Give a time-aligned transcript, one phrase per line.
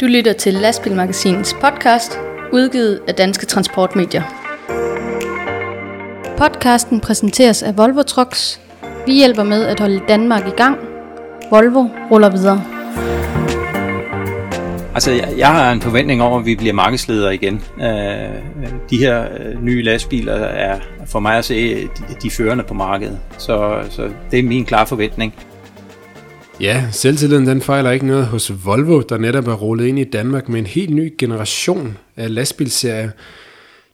[0.00, 2.18] Du lytter til Lastbilmagasinets podcast,
[2.52, 4.22] udgivet af Danske Transportmedier.
[6.38, 8.60] Podcasten præsenteres af Volvo Trucks.
[9.06, 10.78] Vi hjælper med at holde Danmark i gang.
[11.50, 12.62] Volvo ruller videre.
[14.94, 17.62] Altså, jeg, jeg har en forventning om, at vi bliver markedsledere igen.
[17.80, 17.88] Øh,
[18.90, 21.88] de her øh, nye lastbiler er for mig at se de,
[22.22, 23.18] de førende på markedet.
[23.38, 25.34] Så, så det er min klare forventning.
[26.60, 30.48] Ja, selvtilliden den fejler ikke noget hos Volvo, der netop er rullet ind i Danmark
[30.48, 33.10] med en helt ny generation af lastbilserier.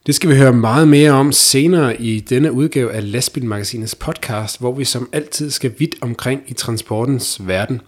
[0.05, 4.71] Det skal vi høre meget mere om senere i denne udgave af Lastbilmagasinets podcast, hvor
[4.73, 7.81] vi som altid skal vidt omkring i transportens verden.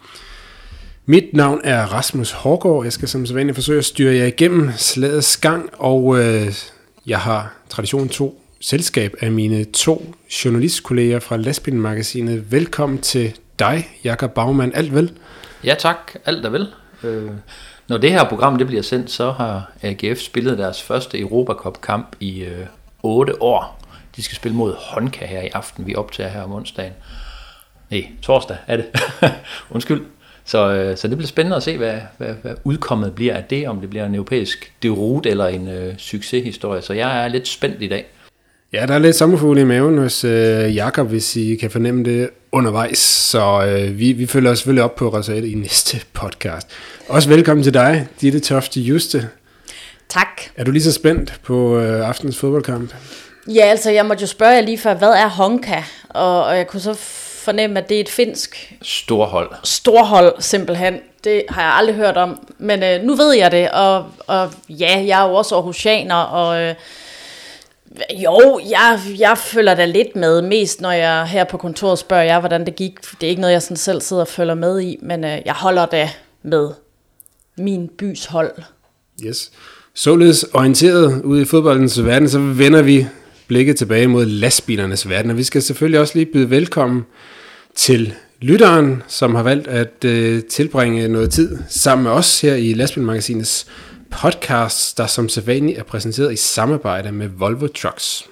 [1.05, 2.83] Mit navn er Rasmus Hårgaard.
[2.83, 6.53] Jeg skal som sædvanligt forsøge at styre jer igennem slagets gang, og øh,
[7.07, 10.13] jeg har tradition to selskab af mine to
[10.45, 12.51] journalistkolleger fra Lastbilmagasinet.
[12.51, 14.71] Velkommen til dig, Jakob Baumann.
[14.75, 15.11] Alt vel?
[15.63, 16.67] Ja tak, alt er vel.
[17.03, 17.31] Øh,
[17.87, 22.43] når det her program det bliver sendt, så har AGF spillet deres første Europacup-kamp i
[22.43, 22.65] øh,
[23.03, 23.79] 8 år.
[24.15, 25.87] De skal spille mod Honka her i aften.
[25.87, 26.93] Vi optager her om onsdagen.
[27.91, 28.85] Nej, torsdag er det.
[29.71, 30.01] Undskyld.
[30.45, 33.67] Så, øh, så det bliver spændende at se, hvad, hvad, hvad udkommet bliver af det,
[33.67, 36.81] om det bliver en europæisk derute eller en øh, succeshistorie.
[36.81, 38.05] Så jeg er lidt spændt i dag.
[38.73, 42.29] Ja, der er lidt sommerfugle i maven hos øh, Jakob, hvis I kan fornemme det
[42.51, 42.97] undervejs.
[42.97, 46.67] Så øh, vi, vi følger os selvfølgelig op på resultatet i næste podcast.
[47.07, 49.29] Også velkommen til dig, Ditte Tofte Juste.
[50.09, 50.41] Tak.
[50.57, 52.93] Er du lige så spændt på øh, aftens fodboldkamp?
[53.47, 55.83] Ja, altså jeg måtte jo spørge jer lige før, hvad er Honka?
[56.09, 56.93] Og, og jeg kunne så
[57.43, 59.49] fornemme, at det er et finsk Storhold.
[59.63, 60.99] storhold simpelthen.
[61.23, 65.03] Det har jeg aldrig hørt om, men øh, nu ved jeg det, og, og ja,
[65.07, 66.75] jeg er jo også Aarhusianer, og øh,
[68.23, 72.39] jo, jeg, jeg følger da lidt med, mest når jeg her på kontoret spørger jer,
[72.39, 73.01] hvordan det gik.
[73.01, 75.53] Det er ikke noget, jeg sådan selv sidder og følger med i, men øh, jeg
[75.53, 76.09] holder da
[76.43, 76.69] med
[77.57, 78.51] min bys hold.
[79.25, 79.51] Yes.
[79.93, 83.07] Således orienteret ude i fodboldens verden, så vender vi
[83.47, 87.05] blikket tilbage mod lastbilernes verden, og vi skal selvfølgelig også lige byde velkommen
[87.75, 92.73] til lytteren, som har valgt at øh, tilbringe noget tid sammen med os her i
[92.73, 93.67] Lastbilmagasinets
[94.21, 98.29] podcast, der som sædvanligt er præsenteret i samarbejde med Volvo Trucks.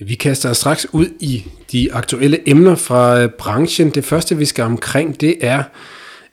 [0.00, 3.90] Vi kaster os straks ud i de aktuelle emner fra øh, branchen.
[3.90, 5.62] Det første, vi skal omkring, det er,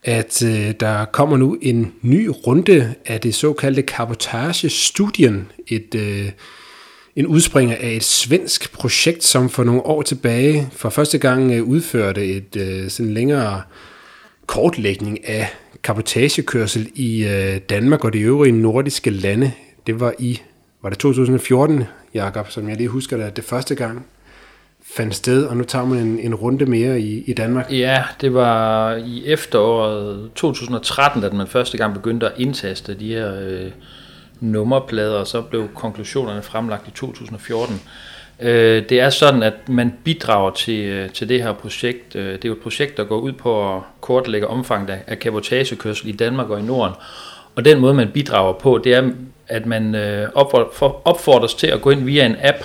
[0.03, 5.51] at øh, der kommer nu en ny runde af det såkaldte Cabotage-studien.
[5.67, 6.31] Et, øh,
[7.15, 11.63] en udspringer af et svensk projekt, som for nogle år tilbage for første gang øh,
[11.63, 13.61] udførte et øh, sådan længere
[14.47, 15.47] kortlægning af
[15.83, 19.51] kapotagekørsel i øh, Danmark og de øvrige nordiske lande.
[19.87, 20.41] Det var i
[20.81, 24.05] var det 2014, Jakob, som jeg lige husker det, at det første gang
[24.95, 27.71] fandt sted, og nu tager man en, en runde mere i, i Danmark.
[27.71, 33.35] Ja, det var i efteråret 2013, at man første gang begyndte at indtaste de her
[33.41, 33.71] øh,
[34.39, 37.81] nummerplader, og så blev konklusionerne fremlagt i 2014.
[38.39, 42.15] Øh, det er sådan, at man bidrager til, øh, til det her projekt.
[42.15, 46.09] Øh, det er jo et projekt, der går ud på at kortlægge omfanget af, kabotagekørsel
[46.09, 46.93] i Danmark og i Norden.
[47.55, 49.11] Og den måde, man bidrager på, det er,
[49.47, 50.29] at man øh,
[51.05, 52.57] opfordres til at gå ind via en app,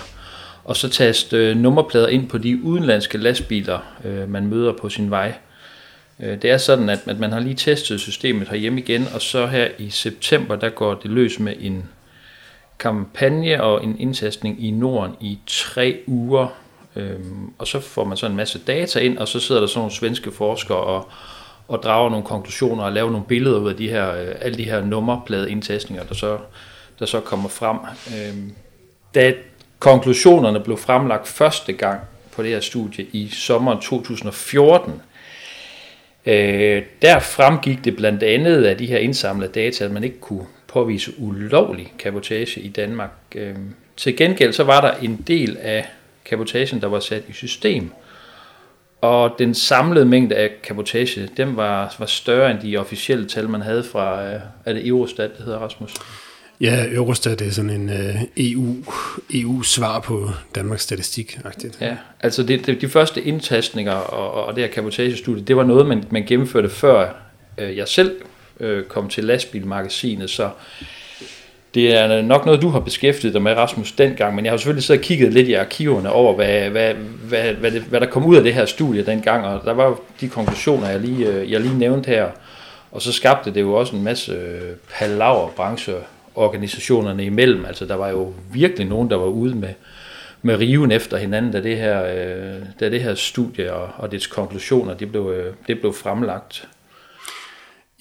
[0.64, 3.78] og så taste nummerplader ind på de udenlandske lastbiler,
[4.28, 5.34] man møder på sin vej.
[6.18, 9.68] Det er sådan, at, at man har lige testet systemet herhjemme igen, og så her
[9.78, 11.84] i september, der går det løs med en
[12.82, 16.46] kampagne og en indtastning i Norden i tre uger.
[16.96, 19.78] Øhm, og så får man så en masse data ind, og så sidder der sådan
[19.78, 21.08] nogle svenske forskere og,
[21.68, 24.64] og drager nogle konklusioner og laver nogle billeder ud af de her, øh, alle de
[24.64, 26.38] her nummerpladeindtastninger, der så,
[26.98, 27.76] der så kommer frem.
[28.16, 28.52] Øhm,
[29.14, 29.32] da
[29.78, 32.00] konklusionerne blev fremlagt første gang
[32.32, 35.02] på det her studie i sommeren 2014,
[36.26, 40.46] øh, der fremgik det blandt andet af de her indsamlede data, at man ikke kunne
[40.72, 43.10] påvise ulovlig kabotage i Danmark.
[43.34, 43.56] Øh,
[43.96, 45.88] til gengæld så var der en del af
[46.24, 47.90] kabotagen, der var sat i system,
[49.00, 53.62] og den samlede mængde af kabotage, den var, var større end de officielle tal, man
[53.62, 55.94] havde fra, øh, er det Eurostat, det hedder Rasmus?
[56.60, 58.76] Ja, Eurostat er sådan en uh, EU,
[59.34, 61.76] EU-svar på Danmarks statistik -agtigt.
[61.80, 65.86] Ja, altså det, det, de første indtastninger og, og det her kapotagestudie, det var noget,
[65.86, 67.14] man, man gennemførte før
[67.58, 68.16] øh, jeg selv
[68.60, 70.50] øh, kom til lastbilmagasinet, så
[71.74, 74.84] det er nok noget, du har beskæftiget dig med, Rasmus, dengang, men jeg har selvfølgelig
[74.84, 76.94] siddet og kigget lidt i arkiverne over, hvad, hvad,
[77.28, 79.98] hvad, hvad, det, hvad der kom ud af det her studie dengang, og der var
[80.20, 82.28] de konklusioner, jeg lige, øh, jeg lige nævnte her,
[82.92, 88.08] og så skabte det jo også en masse øh, palaver brancheorganisationerne imellem, altså der var
[88.08, 89.74] jo virkelig nogen, der var ude med,
[90.42, 94.26] med riven efter hinanden, da det her, øh, da det her studie og, og dets
[94.26, 95.34] konklusioner, det blev,
[95.66, 96.68] det blev fremlagt.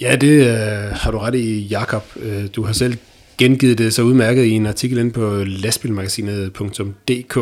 [0.01, 2.03] Ja, det øh, har du ret i, Jakob.
[2.15, 2.97] Øh, du har selv
[3.37, 7.37] gengivet det så udmærket i en artikel inde på lastbilmagasinet.dk.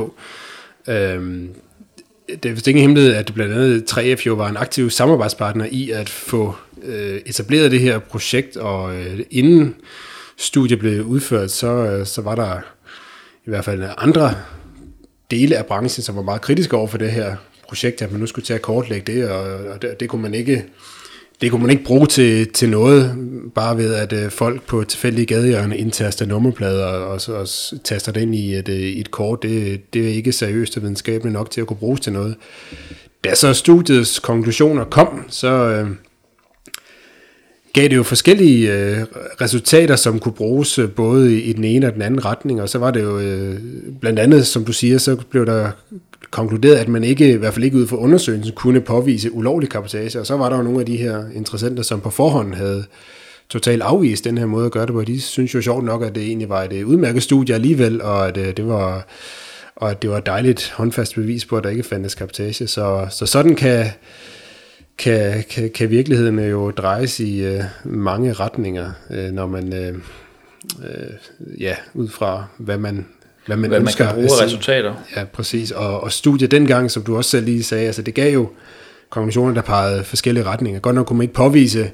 [0.88, 1.44] Øh,
[2.44, 5.90] det er vist ingen hemmelighed, at blandt andet 3F jo var en aktiv samarbejdspartner i
[5.90, 9.76] at få øh, etableret det her projekt, og øh, inden
[10.38, 12.60] studiet blev udført, så, øh, så var der
[13.46, 14.34] i hvert fald andre
[15.32, 17.36] dele af branchen, som var meget kritiske over for det her
[17.68, 20.34] projekt, at man nu skulle til at kortlægge det, og, og det, det kunne man
[20.34, 20.66] ikke
[21.41, 23.15] det kunne man ikke bruge til, til noget,
[23.56, 27.47] bare ved at øh, folk på tilfældige gadehjørne indtaster nummerplader og, og, og
[27.83, 29.44] taster det ind i et, øh, i et kort.
[29.44, 32.36] Det, det er ikke seriøst og videnskabeligt nok til at kunne bruges til noget.
[33.24, 35.89] Da så studiets konklusioner kom, så øh,
[37.74, 39.06] gav det jo forskellige øh,
[39.41, 42.80] resultater, som kunne bruges øh, både i den ene og den anden retning, og så
[42.80, 43.59] var det jo øh,
[44.01, 45.71] blandt andet, som du siger, så blev der
[46.31, 50.20] konkluderet, at man ikke, i hvert fald ikke ud fra undersøgelsen, kunne påvise ulovlig kapotage,
[50.20, 52.86] Og så var der jo nogle af de her interessenter, som på forhånd havde
[53.50, 55.04] totalt afvist den her måde at gøre det på.
[55.04, 58.28] De synes jo sjovt nok, at det egentlig var et øh, udmærket studie alligevel, og
[58.28, 59.08] at øh, det var,
[59.76, 62.68] og at det var et dejligt håndfast bevis på, at der ikke fandtes kapotage.
[62.68, 63.86] Så, så sådan kan,
[64.98, 69.96] kan, kan, kan virkeligheden øh, jo drejes i øh, mange retninger, øh, når man, øh,
[70.84, 73.06] øh, ja, ud fra hvad man
[73.45, 74.94] hvad man, hvad man kan bruge af resultater.
[75.15, 75.71] Ja, præcis.
[75.71, 78.50] Og, og studiet dengang, som du også selv lige sagde, altså det gav jo
[79.09, 80.80] konklusioner, der pegede forskellige retninger.
[80.80, 81.91] Godt nok kunne man ikke påvise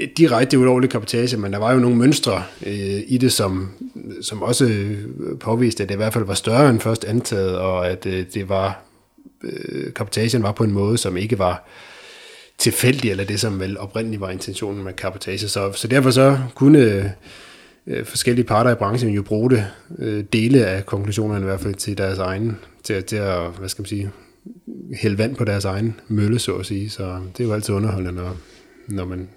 [0.00, 3.70] øh, direkte ulovlig kapitage, men der var jo nogle mønstre øh, i det, som,
[4.22, 4.86] som også
[5.40, 8.48] påviste, at det i hvert fald var større end først antaget, og at øh, det
[8.48, 8.82] var
[9.44, 11.68] øh, kapitagen var på en måde, som ikke var
[12.58, 15.48] tilfældig, eller det, som vel oprindeligt var intentionen med kapitage.
[15.48, 17.12] Så, så derfor så kunne
[17.86, 19.66] øh, forskellige parter i branchen jo bruge det,
[19.98, 23.82] øh, dele af konklusionerne i hvert fald til deres egen, til, til at, hvad skal
[23.82, 24.10] man sige,
[24.94, 26.90] hælde vand på deres egen mølle, så at sige.
[26.90, 28.36] Så det er jo altid underholdende, når,
[28.88, 29.28] når man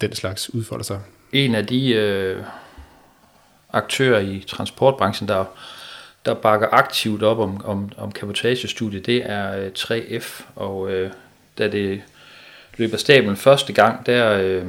[0.00, 1.00] den slags udfolder sig.
[1.32, 2.42] En af de øh,
[3.72, 5.44] aktører i transportbranchen, der,
[6.24, 11.10] der bakker aktivt op om, om, om kapotagestudiet, det er øh, 3F, og øh,
[11.58, 12.02] da det
[12.76, 14.38] løber stablen første gang, der...
[14.42, 14.66] Øh,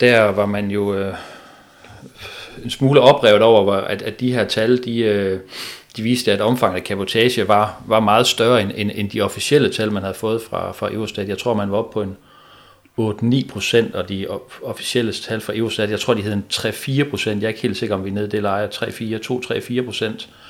[0.00, 1.14] der var man jo øh,
[2.64, 5.40] en smule oprevet over, at, at de her tal, de, øh,
[5.96, 9.72] de viste, at omfanget af kapotage var, var meget større end, end, end de officielle
[9.72, 11.28] tal, man havde fået fra, fra Eurostat.
[11.28, 12.16] Jeg tror, man var oppe på en
[13.00, 14.26] 8-9 procent, og de
[14.62, 17.42] officielle tal fra Eurostat, jeg tror, de hed en 3-4 procent.
[17.42, 20.28] Jeg er ikke helt sikker, om vi er nede det leje 3-4, 2-3-4 procent.
[20.28, 20.43] Øh,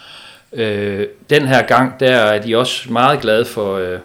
[0.55, 3.99] Øh, den her gang, der er de også meget glade for, øh,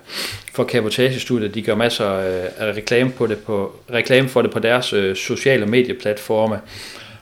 [0.54, 1.56] for kapotagestudiet.
[1.56, 5.16] De gør masser øh, af reklame, på det på, reklame for det på deres øh,
[5.16, 6.60] sociale medieplatforme.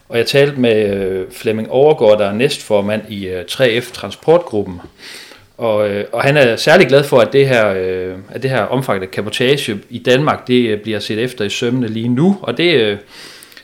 [0.10, 4.82] Og jeg talte med øh, Flemming Overgaard, der er næstformand i øh, 3F Transportgruppen.
[5.58, 8.62] Og, øh, og han er særlig glad for, at det her, øh, at det her
[8.62, 12.38] omfang af kapotage i Danmark, det øh, bliver set efter i sømmene lige nu.
[12.42, 12.98] Og det, øh,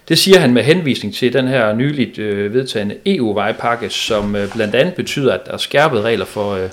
[0.08, 4.76] det siger han med henvisning til den her nyligt øh, vedtagende EU-vejpakke, som øh, blandt
[4.76, 6.70] andet betyder, at der er skærpede regler for, øh,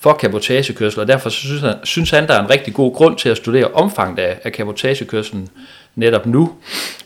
[0.00, 3.28] for kabotagekørsel, og derfor synes han, synes han, der er en rigtig god grund til
[3.28, 5.48] at studere omfanget af, af kabotagekørselen
[5.96, 6.52] netop nu.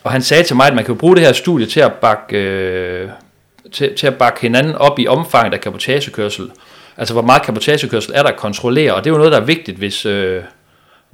[0.05, 2.39] Og han sagde til mig, at man kan bruge det her studie til at bakke,
[2.39, 3.09] øh,
[3.73, 6.51] til, til at bakke hinanden op i omfanget af kabotagekørsel.
[6.97, 9.45] Altså hvor meget kabotagekørsel er der at kontrollere, og det er jo noget, der er
[9.45, 10.43] vigtigt, hvis, øh,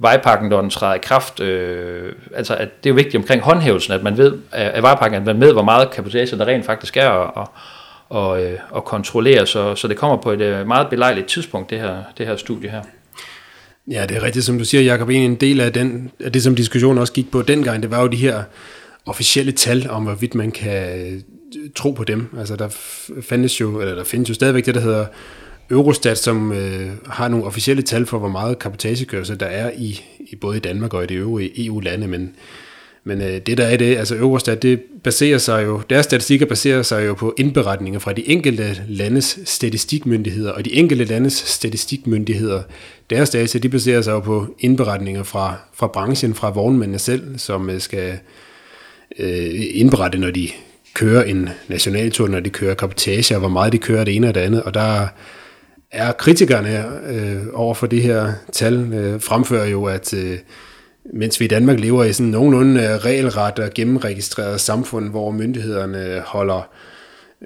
[0.03, 3.93] vejpakken, når den træder i kraft, øh, altså at det er jo vigtigt omkring håndhævelsen,
[3.93, 7.07] at man ved, at vejpakken, at man ved, hvor meget kapacitet der rent faktisk er,
[7.07, 7.49] og,
[8.09, 11.79] og, øh, og kontrollere, så, så det kommer på et øh, meget belejligt tidspunkt, det
[11.79, 12.81] her, det her studie her.
[13.91, 15.09] Ja, det er rigtigt, som du siger, Jacob.
[15.09, 18.07] En del af, den, af det, som diskussionen også gik på dengang, det var jo
[18.07, 18.43] de her
[19.05, 21.21] officielle tal om, hvorvidt man kan øh,
[21.75, 22.35] tro på dem.
[22.39, 22.67] Altså, der
[23.21, 25.05] findes jo, eller der findes jo stadigvæk det, der hedder
[25.71, 30.35] Eurostat, som øh, har nogle officielle tal for, hvor meget kapitagekørsel der er i, i
[30.35, 32.35] både i Danmark og i de øvrige EU-lande, men,
[33.03, 36.81] men øh, det der er det, altså Eurostat, det baserer sig jo, deres statistikker baserer
[36.81, 42.63] sig jo på indberetninger fra de enkelte landes statistikmyndigheder, og de enkelte landes statistikmyndigheder,
[43.09, 47.69] deres data, de baserer sig jo på indberetninger fra, fra branchen, fra vognmændene selv, som
[47.69, 48.17] øh, skal
[49.19, 50.49] øh, indberette, når de
[50.93, 54.35] kører en nationaltur, når de kører kapitage, og hvor meget de kører det ene og
[54.35, 55.07] det andet, og der
[55.93, 60.37] er kritikerne øh, over for det her tal, øh, fremfører jo, at øh,
[61.13, 66.23] mens vi i Danmark lever i sådan nogenlunde øh, regelret og gennemregistreret samfund, hvor myndighederne
[66.25, 66.69] holder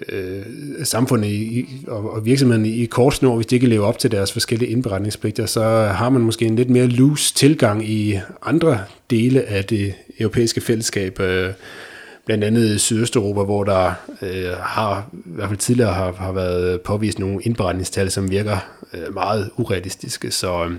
[0.10, 0.42] øh,
[0.84, 4.34] samfundet i, og, og virksomhederne i kort snor, hvis de ikke lever op til deres
[4.34, 5.64] forskellige indberetningspligter, så
[5.96, 11.20] har man måske en lidt mere loose tilgang i andre dele af det europæiske fællesskab.
[11.20, 11.54] Øh,
[12.28, 17.20] blandt andet Sydøsteuropa, hvor der øh, har, i hvert fald tidligere har, har været påvist
[17.20, 18.58] nogle indberetningstal, som virker
[18.94, 20.32] øh, meget urealistiske.
[20.32, 20.72] Så øh,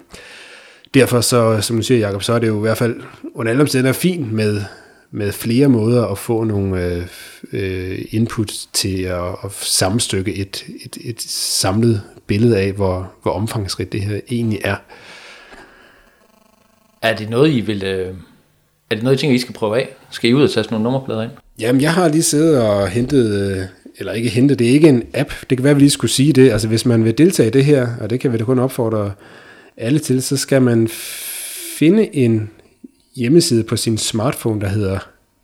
[0.95, 3.01] derfor, så, som du siger, Jacob, så er det jo i hvert fald
[3.35, 4.63] under alle omstændigheder fint med,
[5.11, 7.07] med flere måder at få nogle øh,
[7.53, 13.93] øh, input til at, at sammenstykke et, et, et samlet billede af, hvor, hvor omfangsrigt
[13.93, 14.77] det her egentlig er.
[17.03, 17.85] Er det noget, I vil...
[17.85, 18.15] Øh,
[18.91, 19.89] er det noget, I tænker, I skal prøve af?
[20.11, 21.31] Skal I ud og tage sådan nogle nummerplader ind?
[21.59, 23.59] Jamen, jeg har lige siddet og hentet, øh,
[23.99, 25.33] eller ikke hentet, det er ikke en app.
[25.51, 26.51] Det kan være, at vi lige skulle sige det.
[26.51, 29.13] Altså, hvis man vil deltage i det her, og det kan vi da kun opfordre
[29.77, 30.89] alle til, så skal man
[31.79, 32.51] finde en
[33.17, 34.99] hjemmeside på sin smartphone, der hedder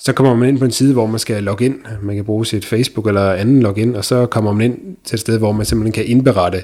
[0.00, 1.80] Så kommer man ind på en side, hvor man skal logge ind.
[2.02, 5.20] Man kan bruge sit Facebook eller anden login, og så kommer man ind til et
[5.20, 6.58] sted, hvor man simpelthen kan indberette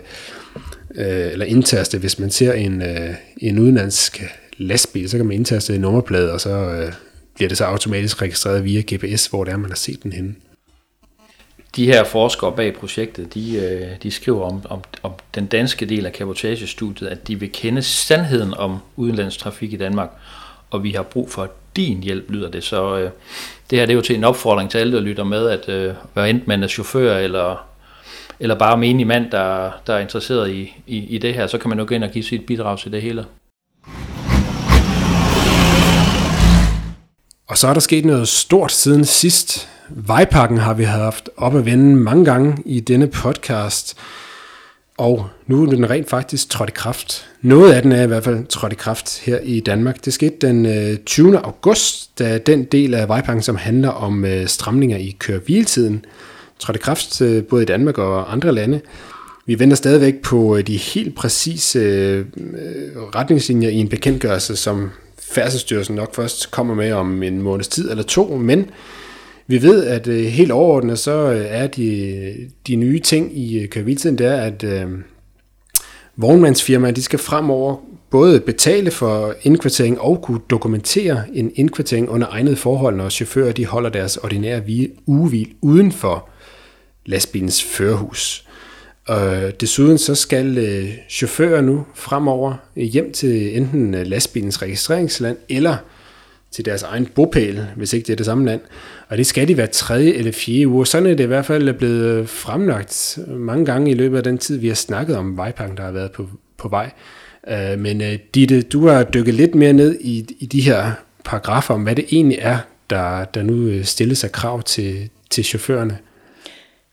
[0.95, 4.23] øh, eller indtaste, hvis man ser en, øh, en udenlandsk
[4.59, 6.93] lastbil, så kan man indtaste en nummerplade, og så øh,
[7.35, 10.35] bliver det så automatisk registreret via GPS, hvor det er, man har set den henne.
[11.77, 16.07] De her forskere bag projektet, de, øh, de skriver om, om, om den danske del
[16.07, 20.11] af kabotagestudiet, at de vil kende sandheden om udenlandstrafik i Danmark,
[20.71, 22.65] og vi har brug for din hjælp, lyder det.
[22.65, 23.11] Så øh,
[23.71, 25.95] det her det er jo til en opfordring til alle, der lytter med, at øh,
[26.15, 27.67] være enten man er chauffør eller,
[28.41, 31.69] eller bare menig mand, der, der er interesseret i, i, i det her, så kan
[31.69, 33.25] man jo gå ind og give sit bidrag til det hele.
[37.49, 39.69] Og så er der sket noget stort siden sidst.
[39.89, 43.99] Vejpakken har vi haft op at vende mange gange i denne podcast.
[44.99, 47.29] Og nu er den rent faktisk trådt i kraft.
[47.43, 50.05] Noget af den er i hvert fald trådt i kraft her i Danmark.
[50.05, 51.39] Det skete den øh, 20.
[51.39, 55.41] August, da den del af vejpakken, som handler om øh, stramninger i køre
[56.59, 58.81] trådte i kraft øh, både i Danmark og andre lande.
[59.47, 62.25] Vi venter stadigvæk på de helt præcise
[63.15, 68.03] retningslinjer i en bekendtgørelse, som Færdselsstyrelsen nok først kommer med om en måneds tid eller
[68.03, 68.71] to, men
[69.47, 72.35] vi ved, at øh, helt overordnet, så øh, er de,
[72.67, 74.91] de nye ting i øh, køreviltiden, det er, at øh,
[76.17, 77.77] vognmandsfirmaer, de skal fremover
[78.11, 83.67] både betale for indkvartering og kunne dokumentere en indkvartering under egnede forhold, når chauffører de
[83.67, 84.63] holder deres ordinære
[85.07, 86.29] ugevil uden for
[87.07, 88.47] lastbilens førerhus.
[89.07, 94.63] Og øh, desuden så skal øh, chauffører nu fremover øh, hjem til enten øh, lastbilens
[94.63, 95.77] registreringsland eller
[96.51, 98.61] til deres egen bopæl, hvis ikke det er det samme land.
[99.09, 100.87] Og det skal de være tredje eller fjerde uge.
[100.87, 104.39] Sådan er det i hvert fald blevet øh, fremlagt mange gange i løbet af den
[104.39, 106.91] tid, vi har snakket om vejpakken, der har været på, på vej.
[107.51, 110.93] Uh, men uh, Ditte, du har dykket lidt mere ned i, i de her
[111.25, 112.59] paragrafer om, hvad det egentlig er,
[112.91, 115.99] der, der nu stilles af krav til, til chaufførerne.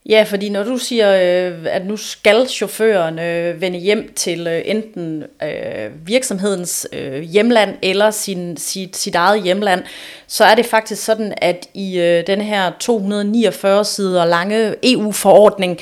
[0.10, 4.62] Ja, fordi når du siger, øh, at nu skal chaufføren øh, vende hjem til øh,
[4.66, 9.84] enten øh, virksomhedens øh, hjemland eller sin, sit, sit eget hjemland,
[10.28, 15.80] så er det faktisk sådan, at i øh, den her 249 sider lange EU-forordning,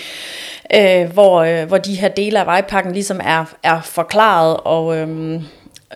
[0.76, 4.98] øh, hvor, øh, hvor de her dele af vejpakken ligesom er, er forklaret og...
[4.98, 5.42] Øh,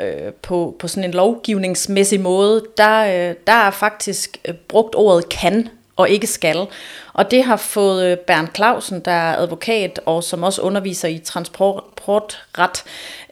[0.02, 5.30] øh, på, på sådan en lovgivningsmæssig måde, der, øh, der er faktisk øh, brugt ordet
[5.30, 6.68] kan og ikke skal.
[7.14, 11.18] Og det har fået øh, Bernd Clausen, der er advokat og som også underviser i
[11.18, 12.84] transportret,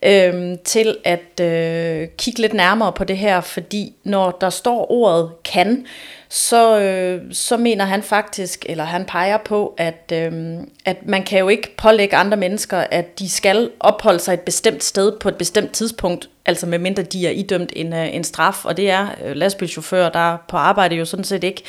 [0.03, 5.32] øh, til at øh, kigge lidt nærmere på det her, fordi når der står ordet
[5.43, 5.86] kan,
[6.29, 11.39] så, øh, så mener han faktisk, eller han peger på, at, øh, at man kan
[11.39, 15.36] jo ikke pålægge andre mennesker, at de skal opholde sig et bestemt sted på et
[15.36, 19.36] bestemt tidspunkt, altså medmindre de er idømt en, øh, en straf, og det er øh,
[19.36, 21.63] lastbilchauffører, der er på arbejde jo sådan set ikke.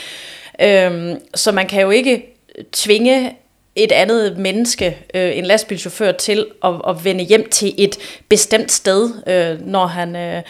[0.62, 2.36] Øhm, så man kan jo ikke
[2.72, 3.36] tvinge
[3.76, 9.10] et andet menneske, øh, en lastbilchauffør, til at, at vende hjem til et bestemt sted,
[9.26, 10.16] øh, når han...
[10.16, 10.42] Øh,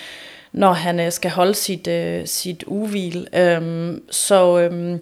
[0.53, 3.29] når han øh, skal holde sit, øh, sit uvil.
[3.33, 5.01] Øhm, så, øhm,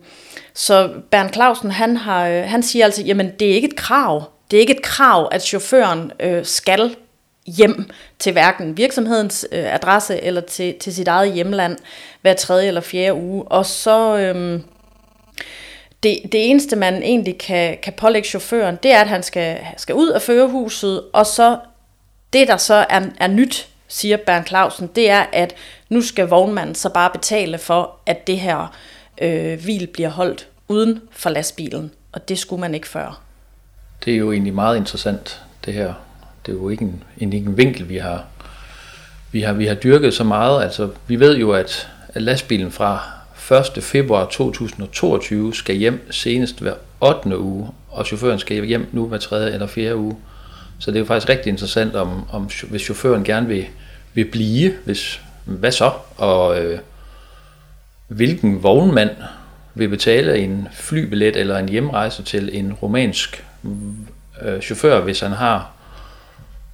[0.54, 4.24] så Bernd Clausen, han, har, øh, han siger altså, jamen det er ikke et krav.
[4.50, 6.96] Det er ikke et krav, at chaufføren øh, skal
[7.46, 11.76] hjem til hverken virksomhedens øh, adresse eller til, til sit eget hjemland
[12.22, 13.44] hver tredje eller fjerde uge.
[13.44, 14.60] Og så, Øh,
[16.02, 19.94] det, det eneste, man egentlig kan, kan pålægge chaufføren, det er, at han skal, skal
[19.94, 21.58] ud af førerhuset, og så
[22.32, 25.54] det, der så er, er nyt, siger Bernd Clausen, det er, at
[25.88, 28.76] nu skal vognmanden så bare betale for, at det her
[29.22, 33.20] øh, hvil bliver holdt uden for lastbilen, og det skulle man ikke før.
[34.04, 35.94] Det er jo egentlig meget interessant, det her.
[36.46, 38.24] Det er jo ikke en, en, en vinkel, vi har,
[39.32, 40.62] vi har, vi har dyrket så meget.
[40.62, 43.02] Altså, vi ved jo, at lastbilen fra
[43.52, 43.82] 1.
[43.82, 47.38] februar 2022 skal hjem senest hver 8.
[47.38, 49.52] uge, og chaufføren skal hjem nu hver 3.
[49.52, 49.96] eller 4.
[49.96, 50.16] uge.
[50.78, 53.66] Så det er jo faktisk rigtig interessant, om, om hvis chaufføren gerne vil,
[54.14, 55.90] vil blive, hvis, hvad så?
[56.16, 56.78] Og øh,
[58.08, 59.10] hvilken vognmand
[59.74, 63.44] vil betale en flybillet eller en hjemrejse til en romansk
[64.42, 65.70] øh, chauffør, hvis han har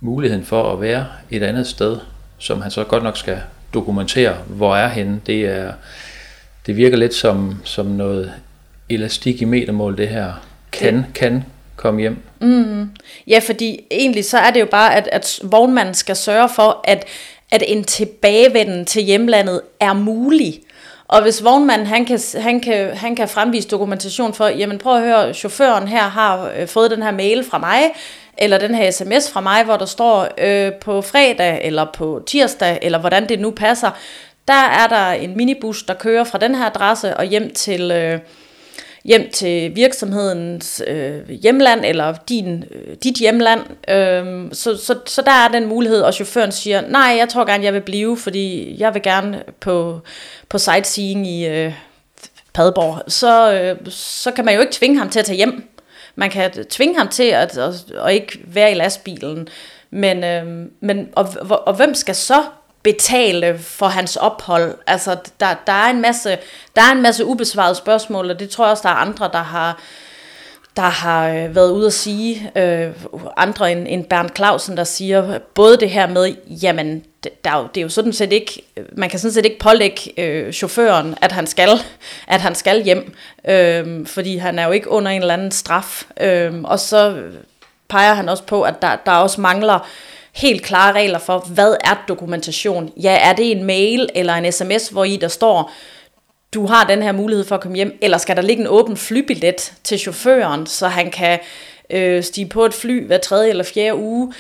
[0.00, 1.97] muligheden for at være et andet sted,
[2.38, 3.38] som han så godt nok skal
[3.75, 5.20] dokumentere, hvor er henne.
[5.26, 5.73] Det, er,
[6.68, 8.32] det virker lidt som, som noget
[8.90, 10.32] elastik i metermål, det her.
[10.72, 11.04] Kan, det.
[11.14, 11.44] kan
[11.76, 12.16] komme hjem.
[12.40, 12.90] Mm.
[13.26, 17.04] Ja, fordi egentlig så er det jo bare, at, at vognmanden skal sørge for, at,
[17.50, 20.60] at en tilbagevenden til hjemlandet er mulig.
[21.08, 25.02] Og hvis vognmanden han kan, han kan, han kan fremvise dokumentation for, jamen prøv at
[25.02, 27.82] høre, chaufføren her har øh, fået den her mail fra mig,
[28.38, 32.78] eller den her sms fra mig, hvor der står øh, på fredag, eller på tirsdag,
[32.82, 33.90] eller hvordan det nu passer,
[34.48, 37.90] der er der en minibus, der kører fra den her adresse og hjem til...
[37.90, 38.18] Øh,
[39.04, 43.60] hjem til virksomhedens øh, hjemland, eller din, øh, dit hjemland.
[43.88, 47.64] Øh, så, så, så der er den mulighed, og chaufføren siger, nej, jeg tror gerne,
[47.64, 50.00] jeg vil blive, fordi jeg vil gerne på,
[50.48, 51.72] på sightseeing i øh,
[52.54, 53.02] Padborg.
[53.08, 55.68] Så, øh, så kan man jo ikke tvinge ham til at tage hjem.
[56.16, 57.74] Man kan tvinge ham til at, at,
[58.04, 59.48] at ikke være i lastbilen.
[59.90, 62.42] Men, øh, men og, og, og hvem skal så
[62.82, 64.75] betale for hans ophold.
[64.87, 66.38] Altså, der, der, er en masse,
[66.76, 69.42] der er en masse ubesvarede spørgsmål, og det tror jeg også, der er andre, der
[69.42, 69.80] har,
[70.76, 72.90] der har øh, været ude at sige, øh,
[73.37, 77.04] andre end, end Bernd Clausen, der siger både det her med, jamen,
[77.44, 80.52] der jo, det er jo sådan set ikke, man kan sådan set ikke pålægge øh,
[80.52, 81.70] chaufføren, at han skal,
[82.26, 83.14] at han skal hjem,
[83.49, 86.04] øh, fordi han er jo ikke under en eller anden straf.
[86.20, 87.23] Øh, og så
[87.88, 89.88] peger han også på, at der, der også mangler
[90.38, 92.92] helt klare regler for, hvad er dokumentation?
[92.97, 95.73] Ja, er det en mail eller en sms, hvor i der står,
[96.54, 98.97] du har den her mulighed for at komme hjem, eller skal der ligge en åben
[98.97, 101.38] flybillet til chaufføren, så han kan
[101.90, 104.33] øh, stige på et fly hver tredje eller fjerde uge,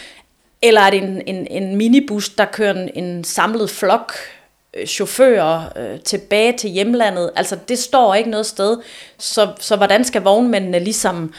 [0.62, 4.12] eller er det en, en, en minibus, der kører en, en samlet flok
[4.74, 7.30] øh, chauffører øh, tilbage til hjemlandet.
[7.36, 8.78] Altså det står ikke noget sted,
[9.18, 11.34] så, så hvordan skal vognmændene ligesom,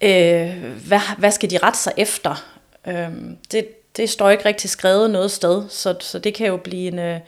[0.00, 0.50] øh,
[0.86, 2.44] hvad, hvad skal de rette sig efter?
[2.86, 3.08] Øh,
[3.52, 6.98] det, det står ikke rigtig skrevet noget sted, så, så det kan jo blive en,
[6.98, 7.20] øh,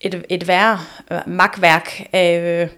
[0.00, 0.78] et, et værre
[1.10, 2.60] øh, magtværk af...
[2.62, 2.68] Øh,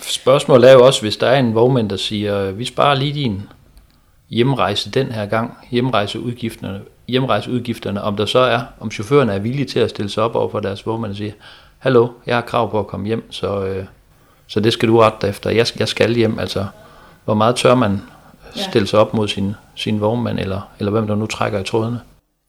[0.00, 3.42] Spørgsmålet er jo også, hvis der er en vognmand, der siger, vi sparer lige din
[4.30, 9.80] hjemrejse den her gang, hjemrejseudgifterne, hjemrejseudgifterne, om der så er, om chaufførerne er villige til
[9.80, 11.34] at stille sig op over for deres vognmand og sige,
[11.78, 13.84] hallo, jeg har krav på at komme hjem, så, øh,
[14.46, 16.66] så det skal du rette efter, jeg, jeg skal hjem, altså
[17.24, 18.02] hvor meget tør man
[18.54, 22.00] stille sig op mod sin, sin vognmand, eller, eller hvem der nu trækker i trådene?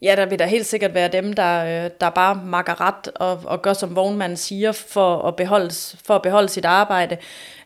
[0.03, 3.39] Ja, der vil der helt sikkert være dem, der, øh, der bare makker ret og,
[3.45, 5.73] og gør, som vognmanden siger, for at beholde,
[6.05, 7.17] for at beholde sit arbejde.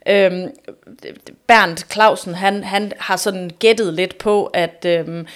[0.08, 0.48] Øhm,
[1.48, 4.86] Bernd Clausen, han, han har sådan gættet lidt på, at...
[4.86, 5.28] Øhm,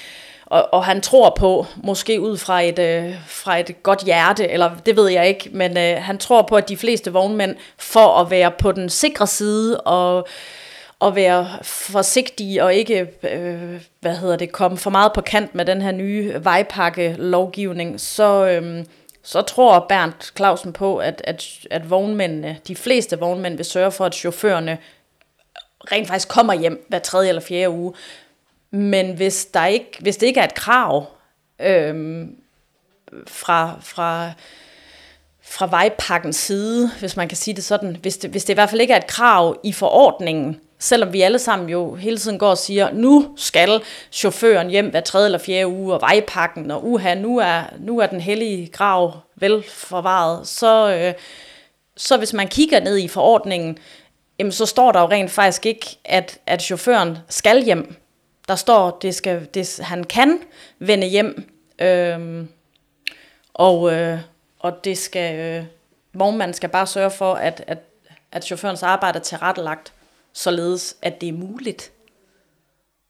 [0.45, 4.71] og, og han tror på, måske ud fra et, øh, fra et godt hjerte, eller
[4.85, 8.31] det ved jeg ikke, men øh, han tror på, at de fleste vognmænd, for at
[8.31, 10.27] være på den sikre side, og
[11.03, 15.65] at være forsigtige og ikke, øh, hvad hedder det, komme for meget på kant med
[15.65, 18.85] den her nye vejpakke-lovgivning, så, øh,
[19.23, 24.05] så tror Bernd Clausen på, at, at, at vognmændene, de fleste vognmænd vil sørge for,
[24.05, 24.77] at chaufførerne
[25.91, 27.93] rent faktisk kommer hjem hver tredje eller fjerde uge.
[28.71, 31.05] Men hvis, der ikke, hvis det ikke er et krav
[31.59, 32.25] øh,
[33.27, 34.31] fra, fra,
[35.41, 38.69] fra vejpakkens side, hvis man kan sige det sådan, hvis det, hvis det i hvert
[38.69, 42.49] fald ikke er et krav i forordningen, selvom vi alle sammen jo hele tiden går
[42.49, 47.15] og siger, nu skal chaufføren hjem hver tredje eller fjerde uge, og vejpakken, og uha,
[47.15, 51.13] nu er, nu er den hellige grav vel forvaret, så, øh,
[51.97, 53.77] så hvis man kigger ned i forordningen,
[54.39, 57.95] jamen, så står der jo rent faktisk ikke, at, at chaufføren skal hjem.
[58.47, 60.39] Der står, det skal, det, han kan
[60.79, 62.45] vende hjem, øh,
[63.53, 64.19] og, øh,
[64.59, 65.65] og det skal, øh,
[66.13, 67.77] vognmanden skal bare sørge for, at, at,
[68.31, 69.93] at chaufførens arbejde er tilrettelagt
[70.33, 71.91] således at det er muligt.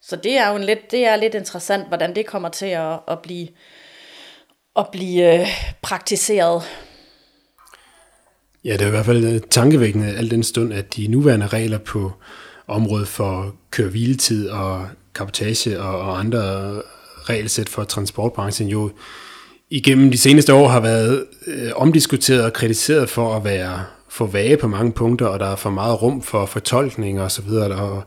[0.01, 2.99] Så det er jo en lidt, det er lidt interessant, hvordan det kommer til at,
[3.07, 3.47] at blive,
[4.75, 5.47] at blive øh,
[5.81, 6.63] praktiseret.
[8.63, 11.77] Ja, det er i hvert fald øh, tankevækkende al den stund, at de nuværende regler
[11.77, 12.11] på
[12.67, 16.81] området for kørehviletid og kapotage og, og andre øh,
[17.29, 18.91] regelsæt for transportbranchen jo
[19.69, 24.57] igennem de seneste år har været øh, omdiskuteret og kritiseret for at være for vage
[24.57, 28.03] på mange punkter, og der er for meget rum for fortolkning og så videre, og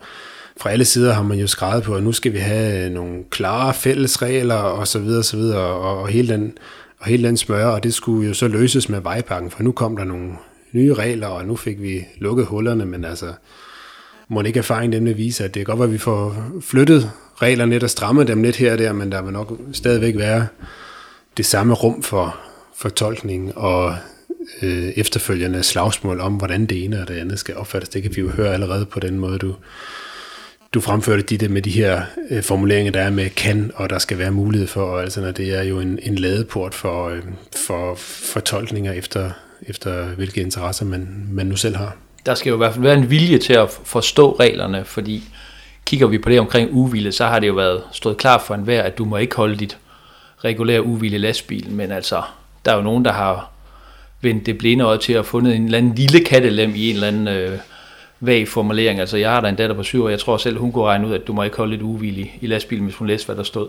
[0.56, 3.74] fra alle sider har man jo skrevet på, at nu skal vi have nogle klare
[3.74, 6.58] fælles regler og så videre, og så videre, og, og hele den
[6.98, 9.96] og hele den smør, og det skulle jo så løses med vejpakken, for nu kom
[9.96, 10.32] der nogle
[10.72, 13.32] nye regler, og nu fik vi lukket hullerne, men altså,
[14.28, 17.82] må ikke erfaring nemlig vise, at det er godt at vi får flyttet reglerne lidt
[17.82, 20.46] og strammet dem lidt her og der, men der vil nok stadigvæk være
[21.36, 22.36] det samme rum for
[22.76, 23.96] fortolkning og
[24.62, 27.88] øh, efterfølgende slagsmål om, hvordan det ene og det andet skal opfattes.
[27.88, 29.54] Det kan vi jo høre allerede på den måde, du,
[30.74, 33.98] du fremførte de der med de her øh, formuleringer, der er med kan, og der
[33.98, 37.22] skal være mulighed for, og altså, når det er jo en, en ladeport for, øh,
[37.56, 37.94] for
[38.32, 39.30] fortolkninger efter,
[39.66, 41.96] efter hvilke interesser man, man nu selv har.
[42.26, 45.24] Der skal jo i hvert fald være en vilje til at forstå reglerne, fordi
[45.84, 48.82] kigger vi på det omkring uvile, så har det jo været stået klart for enhver,
[48.82, 49.78] at du må ikke holde dit
[50.44, 52.22] regulære uvile lastbil, men altså,
[52.64, 53.53] der er jo nogen, der har
[54.24, 56.94] vendt det blinde øje til at have fundet en eller anden lille kattelem i en
[56.94, 57.58] eller anden øh,
[58.20, 59.00] vag formulering.
[59.00, 61.08] Altså, jeg har da en datter på syv, og jeg tror selv, hun kunne regne
[61.08, 63.42] ud, at du må ikke holde lidt uvillig i, lastbilen, hvis hun læste, hvad der
[63.42, 63.68] stod.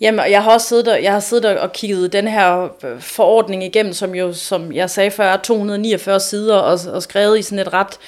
[0.00, 3.64] Jamen, jeg har også siddet, og, jeg har siddet og kigget den her øh, forordning
[3.64, 7.58] igennem, som jo, som jeg sagde før, er 249 sider og, og skrevet i sådan
[7.58, 7.98] et ret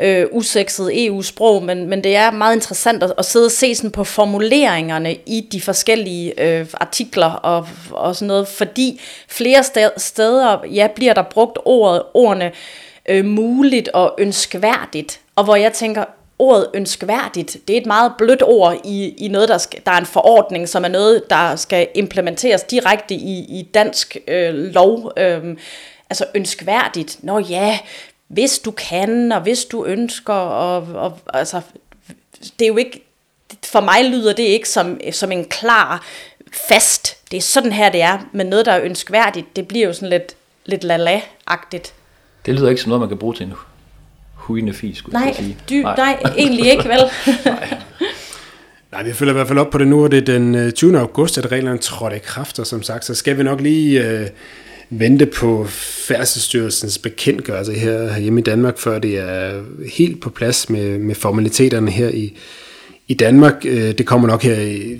[0.00, 3.90] øh, usekset EU-sprog, men, men det er meget interessant at, at sidde og se sådan
[3.90, 9.64] på formuleringerne i de forskellige øh, artikler og, og sådan noget, fordi flere
[9.96, 12.52] steder ja, bliver der brugt ordet, ordene
[13.08, 16.04] øh, muligt og ønskværdigt, og hvor jeg tænker,
[16.38, 19.98] ordet ønskværdigt, det er et meget blødt ord i, i noget, der, skal, der er
[19.98, 25.12] en forordning, som er noget, der skal implementeres direkte i, i dansk øh, lov.
[25.16, 25.56] Øh,
[26.10, 27.78] altså ønskværdigt, nå ja,
[28.28, 31.60] hvis du kan, og hvis du ønsker, og, og altså,
[32.58, 33.04] det er jo ikke,
[33.64, 36.06] for mig lyder det ikke som, som en klar,
[36.68, 39.92] fast, det er sådan her det er, men noget, der er ønskværdigt, det bliver jo
[39.92, 40.34] sådan lidt,
[40.66, 41.92] lidt lala-agtigt.
[42.46, 43.52] Det lyder ikke som noget, man kan bruge til en
[44.34, 45.56] huine fis, skulle nej, jeg sige.
[45.70, 46.98] Dy, nej, nej, egentlig ikke, vel?
[47.44, 47.78] nej.
[48.92, 50.92] Nej, vi følger i hvert fald op på det nu, og det er den 20.
[50.92, 54.04] Øh, august, at reglerne trådte i kraft, og som sagt, så skal vi nok lige
[54.04, 54.26] øh,
[54.90, 55.64] vente på
[56.08, 59.62] Færdselsstyrelsens bekendtgørelse her hjemme i Danmark, før det er
[59.94, 62.36] helt på plads med, med formaliteterne her i,
[63.08, 63.54] i Danmark.
[63.64, 64.56] Øh, det kommer nok her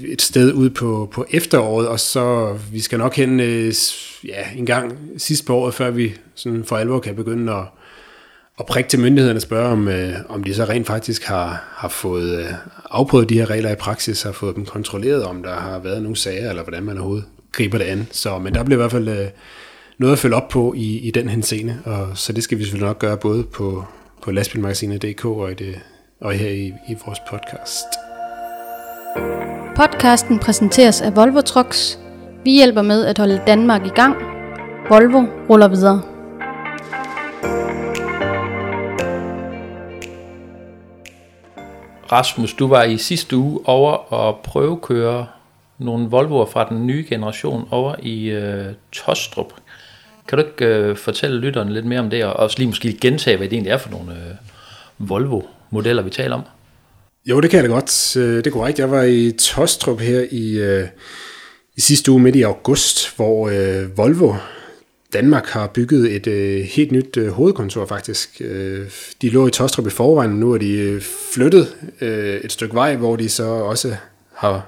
[0.09, 3.73] et sted ud på, på efteråret, og så vi skal nok hen øh,
[4.25, 7.65] ja, en gang sidst på året, før vi sådan for alvor kan begynde at,
[8.61, 11.89] at prikke til myndighederne og spørge, om, øh, om de så rent faktisk har, har
[11.89, 12.47] fået øh,
[12.91, 16.17] afprøvet de her regler i praksis, har fået dem kontrolleret, om der har været nogle
[16.17, 18.07] sager, eller hvordan man overhovedet griber det an.
[18.11, 19.29] Så, men der bliver i hvert fald
[19.99, 22.89] noget at følge op på i, i den henseende, og så det skal vi selvfølgelig
[22.89, 23.85] nok gøre både på,
[24.23, 25.81] på lastbilmagasinet.dk og, i det,
[26.21, 27.87] og her i, i vores podcast.
[29.77, 31.99] Podcasten præsenteres af Volvo Trucks.
[32.45, 34.17] Vi hjælper med at holde Danmark i gang.
[34.89, 36.03] Volvo ruller videre.
[42.13, 45.27] Rasmus, du var i sidste uge over og prøvekøre
[45.79, 49.53] nogle Volvoer fra den nye generation over i øh, Tostrup.
[50.29, 53.37] Kan du ikke øh, fortælle lytterne lidt mere om det, og også lige måske gentage,
[53.37, 54.35] hvad det egentlig er for nogle øh,
[54.99, 56.43] Volvo-modeller, vi taler om?
[57.27, 58.17] Jo, det kan jeg da godt.
[58.17, 58.79] Øh, det er korrekt.
[58.79, 60.89] Jeg var i Tostrup her i, øh,
[61.77, 64.35] i sidste uge midt i august, hvor øh, Volvo
[65.13, 68.41] Danmark har bygget et øh, helt nyt øh, hovedkontor faktisk.
[68.41, 68.87] Øh,
[69.23, 71.03] de lå i Tostrup i forvejen, nu er de øh,
[71.35, 73.97] flyttet øh, et stykke vej, hvor de så også
[74.35, 74.67] har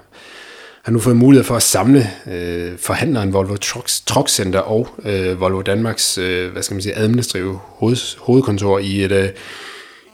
[0.82, 5.40] har nu fået mulighed for at samle øh, forhandleren Volvo Trucks, Truck Center og øh,
[5.40, 9.28] Volvo Danmarks øh, hvad skal man sige, administrative hoved, hovedkontor i et, øh,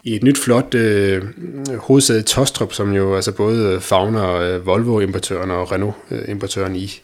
[0.05, 1.23] i et nyt flot øh,
[1.79, 7.01] hovedsæde Tostrup, som jo altså både fagner øh, Volvo-importøren og Renault-importøren i,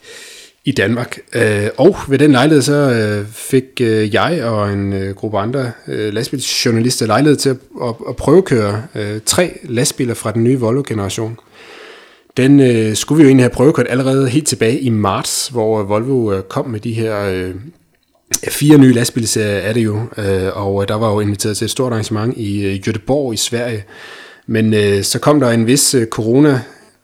[0.64, 1.18] i Danmark.
[1.32, 5.72] Øh, og ved den lejlighed så øh, fik øh, jeg og en øh, gruppe andre
[5.88, 11.38] øh, lastbilsjournalister lejlighed til at, at, at prøvekøre øh, tre lastbiler fra den nye Volvo-generation.
[12.36, 15.88] Den øh, skulle vi jo egentlig have prøvekørt allerede helt tilbage i marts, hvor øh,
[15.88, 17.54] Volvo øh, kom med de her øh,
[18.48, 21.70] fire nye lastbilserier er det jo, øh, og øh, der var jo inviteret til et
[21.70, 23.84] stort arrangement i øh, Göteborg i Sverige.
[24.46, 26.60] Men øh, så kom der en vis øh, corona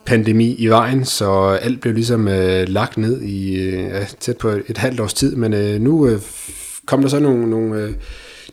[0.07, 4.79] pandemi i vejen, så alt blev ligesom øh, lagt ned i øh, tæt på et
[4.79, 6.21] halvt års tid, men øh, nu øh,
[6.87, 7.91] kom der så nogle, nogle øh,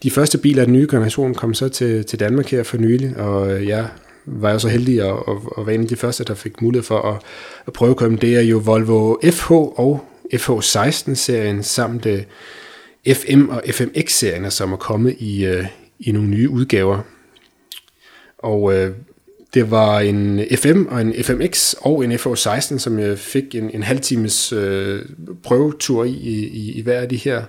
[0.03, 3.17] de første biler af den nye generation kom så til, til Danmark her for nylig,
[3.17, 3.87] og øh, jeg
[4.25, 6.83] var jeg så heldig at, at, at være en af de første, der fik mulighed
[6.83, 7.21] for at,
[7.67, 8.17] at prøve at komme.
[8.17, 12.23] Det er jo Volvo FH og FH16-serien samt øh,
[13.09, 15.65] uh, FM og FMX-serierne, som er kommet i, uh,
[15.99, 16.99] i nogle nye udgaver.
[18.37, 18.87] Og uh,
[19.53, 23.83] det var en FM og en FMX og en FH16, som jeg fik en, en
[23.83, 24.99] halv times uh,
[25.43, 27.43] prøvetur i, i, i hver af de her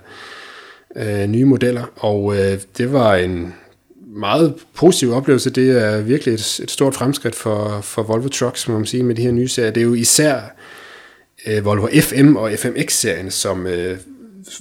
[0.95, 1.83] uh, nye modeller.
[1.95, 2.35] Og uh,
[2.77, 3.53] det var en
[4.17, 5.49] meget positiv oplevelse.
[5.49, 9.15] Det er virkelig et, et stort fremskridt for, for Volvo Trucks, må man sige, med
[9.15, 9.71] de her nye serier.
[9.71, 10.41] Det er jo især
[11.47, 13.97] øh, Volvo FM og FMX-serien, som, øh,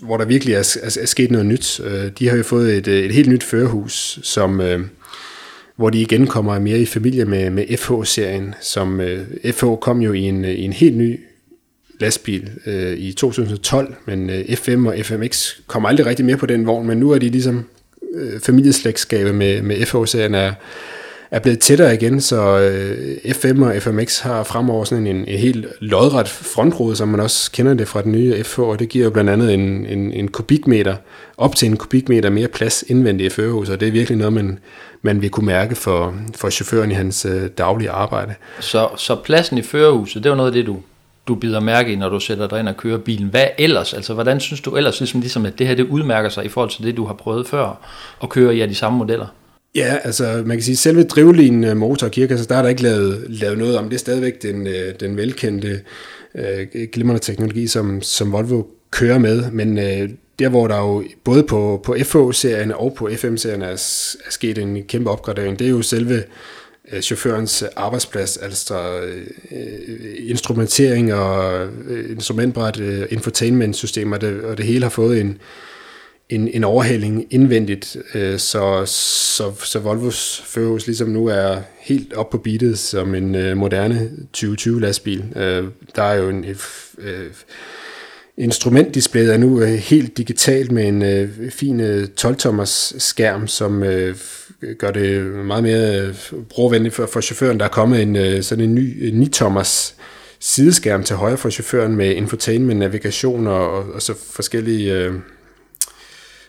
[0.02, 1.80] hvor der virkelig er, er, er sket noget nyt.
[1.84, 4.80] Øh, de har jo fået et, øh, et helt nyt førerhus, som, øh,
[5.76, 10.12] hvor de igen kommer mere i familie med, med FH-serien, som øh, FH kom jo
[10.12, 11.20] i en, øh, i en helt ny
[12.00, 16.66] lastbil øh, i 2012, men øh, FM og FMX kommer aldrig rigtig mere på den
[16.66, 17.64] vogn, men nu er de ligesom
[18.14, 20.52] øh, familieslægtskabet med, med FH-serien er,
[21.30, 25.66] er blevet tættere igen, så øh, FM og FMX har fremover sådan en, en helt
[25.80, 29.10] lodret frontrude, som man også kender det fra den nye FH, og det giver jo
[29.10, 30.96] blandt andet en, en, en kubikmeter,
[31.36, 34.58] op til en kubikmeter mere plads indvendigt i førerhuset, og det er virkelig noget, man,
[35.02, 38.34] man vil kunne mærke for, for chaufføren i hans øh, daglige arbejde.
[38.60, 40.76] Så, så pladsen i førerhuset, det var noget af det, du
[41.28, 43.28] du bider mærke i, når du sætter dig ind og kører bilen.
[43.28, 43.94] Hvad ellers?
[43.94, 46.70] Altså, hvordan synes du ellers, ligesom, ligesom at det her det udmærker sig i forhold
[46.70, 47.86] til det, du har prøvet før,
[48.22, 49.26] at køre i af de samme modeller?
[49.74, 52.68] Ja, altså man kan sige, selve drivlinjen øh, motor og kirkasser, altså, der er der
[52.68, 53.84] ikke lavet, lavet noget om.
[53.84, 55.80] Det er stadigvæk den, øh, den velkendte
[56.34, 60.08] øh, glimrende teknologi, som, som Volvo kører med, men øh,
[60.38, 63.68] der hvor der jo både på, på FH-serien og på FM-serien er,
[64.26, 66.22] er sket en kæmpe opgradering, det er jo selve
[66.92, 69.26] Øh, chaufførens arbejdsplads, altså øh,
[70.18, 75.38] instrumentering og øh, instrumentbræt, øh, infotainment-systemer, det, og det hele har fået en,
[76.28, 82.30] en, en overhaling indvendigt, øh, så, så, så Volvos førhus ligesom nu er helt op
[82.30, 85.24] på beatet som en øh, moderne 2020 lastbil.
[85.36, 85.64] Øh,
[85.96, 86.44] der er jo en
[86.98, 87.30] øh,
[88.38, 94.16] instrumentdisplayet er nu øh, helt digitalt med en øh, fin øh, 12-tommers skærm, som øh,
[94.78, 96.14] gør det meget mere øh,
[96.48, 97.58] brugervenligt for, for chaufføren.
[97.58, 99.94] Der er kommet en øh, sådan en ny øh, 9-tommers
[100.40, 104.92] sideskærm til højre for chaufføren med infotainment, navigation og, og, og så forskellige...
[104.92, 105.14] Øh,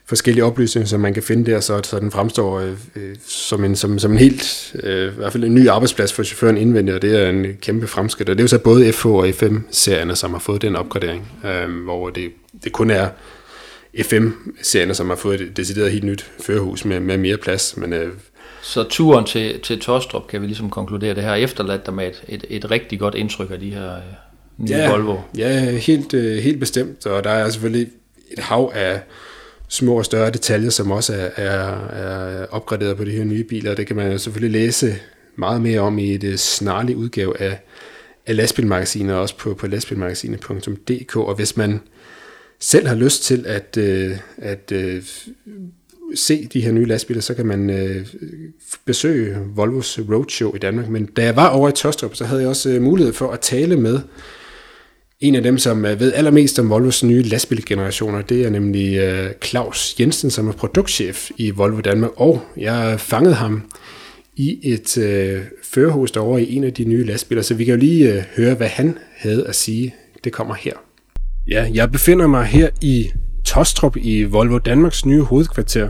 [0.07, 3.75] Forskellige oplysninger, som man kan finde der, så, så den fremstår øh, øh, som, en,
[3.75, 7.01] som, som en helt, øh, i hvert fald en ny arbejdsplads for chaufføren indvendigt, og
[7.01, 8.29] det er en kæmpe fremskridt.
[8.29, 11.83] Og det er jo så både FH og FM-serierne, som har fået den opgradering, øh,
[11.83, 12.31] hvor det,
[12.63, 13.09] det kun er
[14.01, 18.09] FM-serierne, som har fået et decideret helt nyt førerhus med, med mere plads, men øh,
[18.61, 22.23] så turen til, til Tostrup, kan vi ligesom konkludere, det her efterladt dig med et,
[22.27, 24.01] et, et rigtig godt indtryk af de her øh,
[24.57, 25.17] nye ja, Volvo.
[25.37, 27.87] Ja, helt, øh, helt bestemt, og der er selvfølgelig
[28.31, 29.01] et hav af
[29.67, 33.75] små og større detaljer, som også er, er, er opgraderet på de her nye biler.
[33.75, 34.95] Det kan man jo selvfølgelig læse
[35.35, 37.59] meget mere om i et snarligt snarlig udgave af,
[38.25, 41.15] af lastbilmagasinet, også på, på lastbilmagasinet.dk.
[41.15, 41.79] Og hvis man
[42.59, 45.03] selv har lyst til at, øh, at øh,
[46.15, 48.07] se de her nye lastbiler, så kan man øh,
[48.85, 50.89] besøge Volvos Roadshow i Danmark.
[50.89, 53.39] Men da jeg var over i Tostrup, så havde jeg også øh, mulighed for at
[53.39, 53.99] tale med
[55.19, 59.31] en af dem, som øh, ved allermest om Volvos nye lastbilgenerationer, det er nemlig øh,
[59.43, 63.61] Claus Jensen, som er produktchef i Volvo Danmark, og jeg fangede ham
[64.35, 67.79] i et øh, førerhus derovre i en af de nye lastbiler, så vi kan jo
[67.79, 69.95] lige øh, høre, hvad han havde at sige.
[70.23, 70.73] Det kommer her.
[71.47, 73.11] Ja, jeg befinder mig her i
[73.45, 75.89] Tostrup i Volvo Danmarks nye hovedkvarter.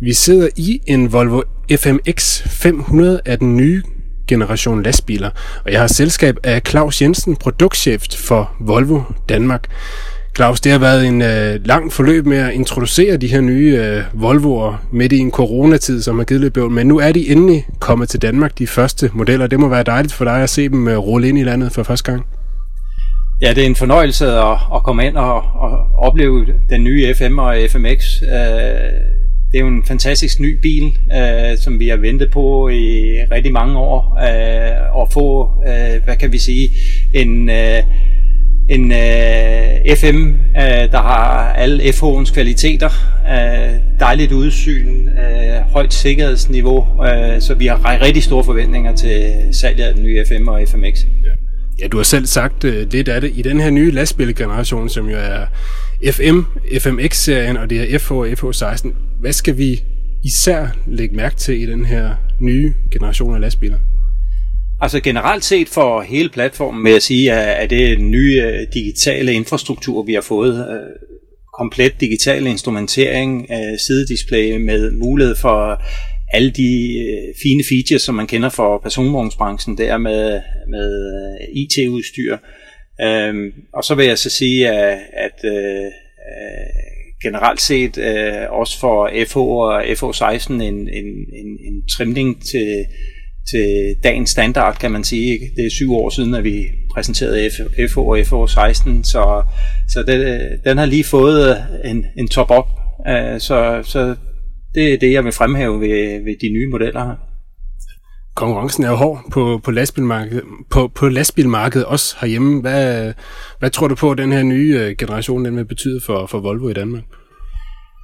[0.00, 1.42] Vi sidder i en Volvo
[1.76, 3.82] FMX 500 af den nye
[4.28, 5.30] generation lastbiler.
[5.64, 9.68] Og jeg har selskab af Claus Jensen, produktchef for Volvo Danmark.
[10.36, 14.22] Claus, det har været en øh, lang forløb med at introducere de her nye øh,
[14.22, 17.66] Volvoer midt i en coronatid, som har givet lidt bøvl, men nu er de endelig
[17.80, 19.46] kommet til Danmark, de første modeller.
[19.46, 21.82] Det må være dejligt for dig at se dem øh, rulle ind i landet for
[21.82, 22.26] første gang.
[23.42, 27.38] Ja, det er en fornøjelse at, at komme ind og, og opleve den nye FM
[27.38, 28.04] og FMX.
[28.22, 29.23] Øh,
[29.54, 30.84] det er jo en fantastisk ny bil,
[31.16, 36.16] øh, som vi har ventet på i rigtig mange år, øh, at få, øh, hvad
[36.16, 36.70] kan vi sige,
[37.14, 37.82] en, øh,
[38.70, 42.90] en øh, FM, øh, der har alle FH'ens kvaliteter,
[43.30, 49.84] øh, dejligt udsyn, øh, højt sikkerhedsniveau, øh, så vi har rigtig store forventninger til salget
[49.84, 51.04] af den nye FM og FMX.
[51.24, 51.30] Ja.
[51.80, 53.32] Ja, du har selv sagt øh, lidt af det.
[53.34, 55.46] I den her nye lastbilgeneration, som jo er
[56.10, 56.40] FM,
[56.78, 58.92] FMX-serien, og det er FH og FH16,
[59.24, 59.82] hvad skal vi
[60.24, 63.78] især lægge mærke til i den her nye generation af lastbiler?
[64.80, 68.66] Altså generelt set for hele platformen med at sige, at det er den nye øh,
[68.74, 70.68] digitale infrastruktur, vi har fået.
[70.70, 70.92] Øh,
[71.58, 75.82] komplet digital instrumentering, øh, sidedisplay med mulighed for
[76.32, 76.70] alle de
[77.42, 80.90] fine features, som man kender fra personvognsbranchen, der med, med
[81.54, 82.36] IT-udstyr.
[83.02, 85.90] Øhm, og så vil jeg så sige, at, at øh,
[87.26, 91.08] generelt set øh, også for FH og FH16 en, en,
[91.40, 92.68] en, en trimning til,
[93.50, 93.66] til
[94.04, 95.32] dagens standard, kan man sige.
[95.32, 95.50] Ikke?
[95.56, 96.56] Det er syv år siden, at vi
[96.94, 97.50] præsenterede
[97.90, 99.42] FH og FH16, så,
[99.88, 100.20] så den,
[100.64, 102.66] den har lige fået en, en top-up.
[103.08, 104.14] Øh, så, så
[104.74, 107.33] det er det, jeg vil fremhæve ved, ved de nye modeller her.
[108.34, 112.60] Konkurrencen er jo hård på, på, lastbilmarkedet, på, på lastbilmarkedet, også herhjemme.
[112.60, 113.12] Hvad,
[113.58, 116.38] hvad tror du på, at den her nye øh, generation den vil betyde for, for
[116.38, 117.02] Volvo i Danmark?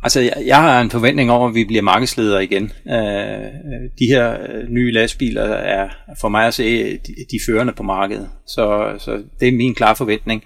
[0.03, 2.73] Altså, jeg, jeg har en forventning om, at vi bliver markedsledere igen.
[2.89, 3.51] Øh,
[3.99, 5.89] de her øh, nye lastbiler er
[6.21, 8.29] for mig at se de, de førende på markedet.
[8.47, 10.43] Så, så det er min klare forventning.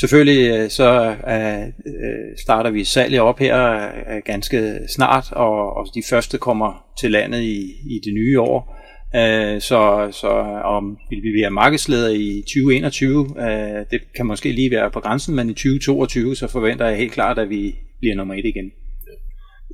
[0.00, 5.86] Selvfølgelig øh, så øh, øh, starter vi salget op her øh, ganske snart, og, og
[5.94, 7.60] de første kommer til landet i,
[7.90, 8.77] i det nye år.
[9.16, 10.28] Øh, så, så
[10.64, 15.50] om vi bliver markedsleder i 2021, øh, det kan måske lige være på grænsen, men
[15.50, 18.70] i 2022 så forventer jeg helt klart, at vi bliver nummer et igen.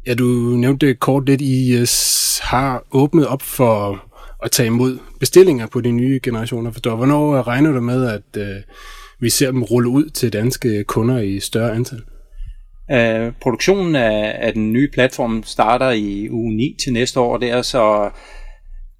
[0.06, 0.24] Ja, du
[0.56, 1.72] nævnte det kort lidt, I
[2.42, 4.04] har åbnet op for
[4.44, 6.70] at tage imod bestillinger på de nye generationer.
[6.70, 6.96] Forstår.
[6.96, 8.62] Hvornår regner du med, at uh,
[9.20, 12.02] vi ser dem rulle ud til danske kunder i større antal?
[12.92, 17.62] Uh, produktionen af, af den nye platform starter i uge 9 til næste år der,
[17.62, 18.10] så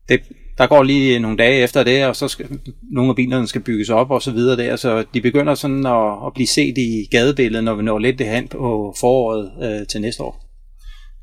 [0.09, 0.21] det,
[0.59, 2.47] der går lige nogle dage efter det, og så skal
[2.93, 6.27] nogle af bilerne skal bygges op og så videre der, så de begynder sådan at,
[6.27, 10.01] at blive set i gadebilledet, når vi når lidt det hen på foråret uh, til
[10.01, 10.41] næste år.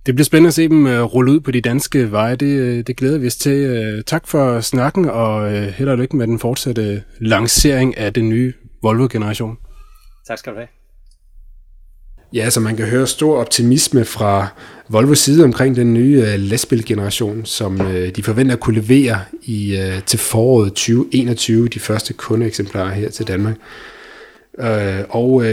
[0.06, 2.36] Det bliver spændende at se dem uh, rulle ud på de danske veje.
[2.36, 3.70] Det, det glæder vi os til.
[3.72, 8.54] Uh, tak for snakken, og held og lykke med den fortsatte lancering af den nye
[8.84, 9.58] Volvo-generation.
[10.28, 10.81] Tak skal du have.
[12.34, 14.48] Ja, så man kan høre stor optimisme fra
[14.90, 19.78] Volvo side omkring den nye øh, lastbilgeneration, som øh, de forventer at kunne levere i
[19.78, 23.56] øh, til foråret 2021, de første kundeeksemplarer her til Danmark.
[25.10, 25.44] Og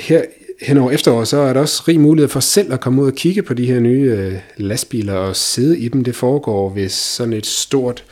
[0.00, 0.22] her
[0.62, 3.14] hen over efteråret, så er der også rig mulighed for selv at komme ud og
[3.14, 6.04] kigge på de her nye lastbiler og sidde i dem.
[6.04, 8.04] Det foregår ved sådan et stort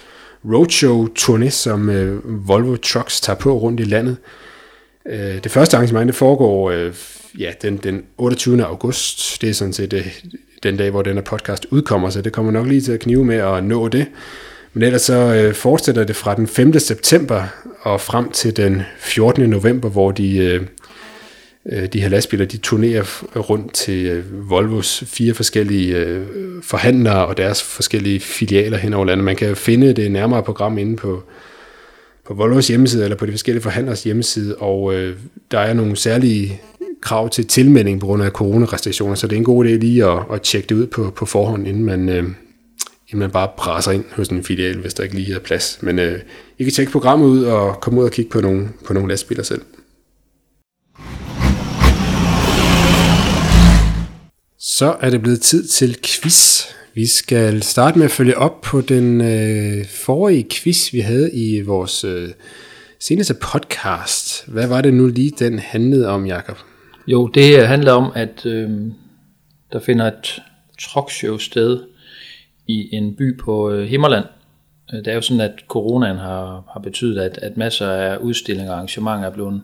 [0.45, 1.91] roadshow-turné, som
[2.25, 4.17] Volvo Trucks tager på rundt i landet.
[5.11, 6.95] Øh, det første arrangement, det foregår øh,
[7.39, 8.65] ja, den, den 28.
[8.65, 9.41] august.
[9.41, 10.07] Det er sådan set øh,
[10.63, 13.37] den dag, hvor denne podcast udkommer, så det kommer nok lige til at knive med
[13.37, 14.07] at nå det.
[14.73, 16.79] Men ellers så øh, fortsætter det fra den 5.
[16.79, 17.43] september
[17.81, 19.51] og frem til den 14.
[19.51, 20.37] november, hvor de...
[20.37, 20.61] Øh,
[21.73, 26.27] øh, de her lastbiler, de turnerer rundt til øh, Volvos fire forskellige øh,
[26.63, 29.25] forhandlere og deres forskellige filialer hen over landet.
[29.25, 31.23] Man kan finde det nærmere program inde på,
[32.27, 35.17] på Volvos hjemmeside eller på de forskellige forhandlers hjemmeside, og øh,
[35.51, 36.61] der er nogle særlige
[37.01, 40.19] krav til tilmelding på grund af coronarestriktioner, så det er en god idé lige at,
[40.33, 42.25] at tjekke det ud på, på forhånd, inden man, øh,
[43.09, 45.79] inden man bare presser ind hos en filial, hvis der ikke lige er plads.
[45.83, 46.19] Men øh,
[46.59, 49.43] I kan tjekke programmet ud og komme ud og kigge på nogle, på nogle lastbiler
[49.43, 49.63] selv.
[54.59, 56.67] Så er det blevet tid til quiz.
[56.97, 61.61] Vi skal starte med at følge op på den øh, forrige quiz, vi havde i
[61.61, 62.29] vores øh,
[63.01, 64.47] seneste podcast.
[64.49, 66.57] Hvad var det nu lige, den handlede om, Jakob?
[67.07, 68.71] Jo, det handler om, at øh,
[69.73, 70.43] der finder et
[70.81, 71.81] truckshow sted
[72.67, 74.25] i en by på øh, Himmerland.
[74.93, 78.73] Øh, det er jo sådan, at coronaen har, har betydet, at, at masser af udstillinger
[78.73, 79.63] og arrangementer er blevet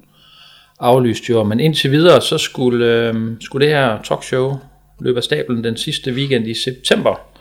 [0.80, 1.44] aflyst jo.
[1.44, 4.58] Men indtil videre, så skulle, øh, skulle det her talkshow
[5.02, 7.32] løb af stablen den sidste weekend i september.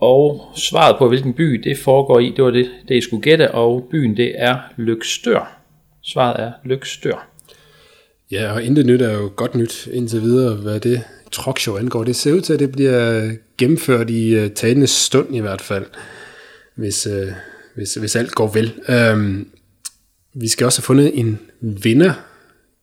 [0.00, 3.50] Og svaret på, hvilken by det foregår i, det var det, det I skulle gætte,
[3.50, 5.60] og byen det er Lykstør.
[6.02, 7.28] Svaret er Lykstør.
[8.30, 11.02] Ja, og intet nyt er jo godt nyt indtil videre, hvad det
[11.32, 12.04] truckshow angår.
[12.04, 15.86] Det ser ud til, at det bliver gennemført i uh, talende stund i hvert fald,
[16.74, 17.32] hvis, uh,
[17.74, 18.72] hvis, hvis alt går vel.
[19.12, 19.48] Um,
[20.34, 22.12] vi skal også have fundet en vinder,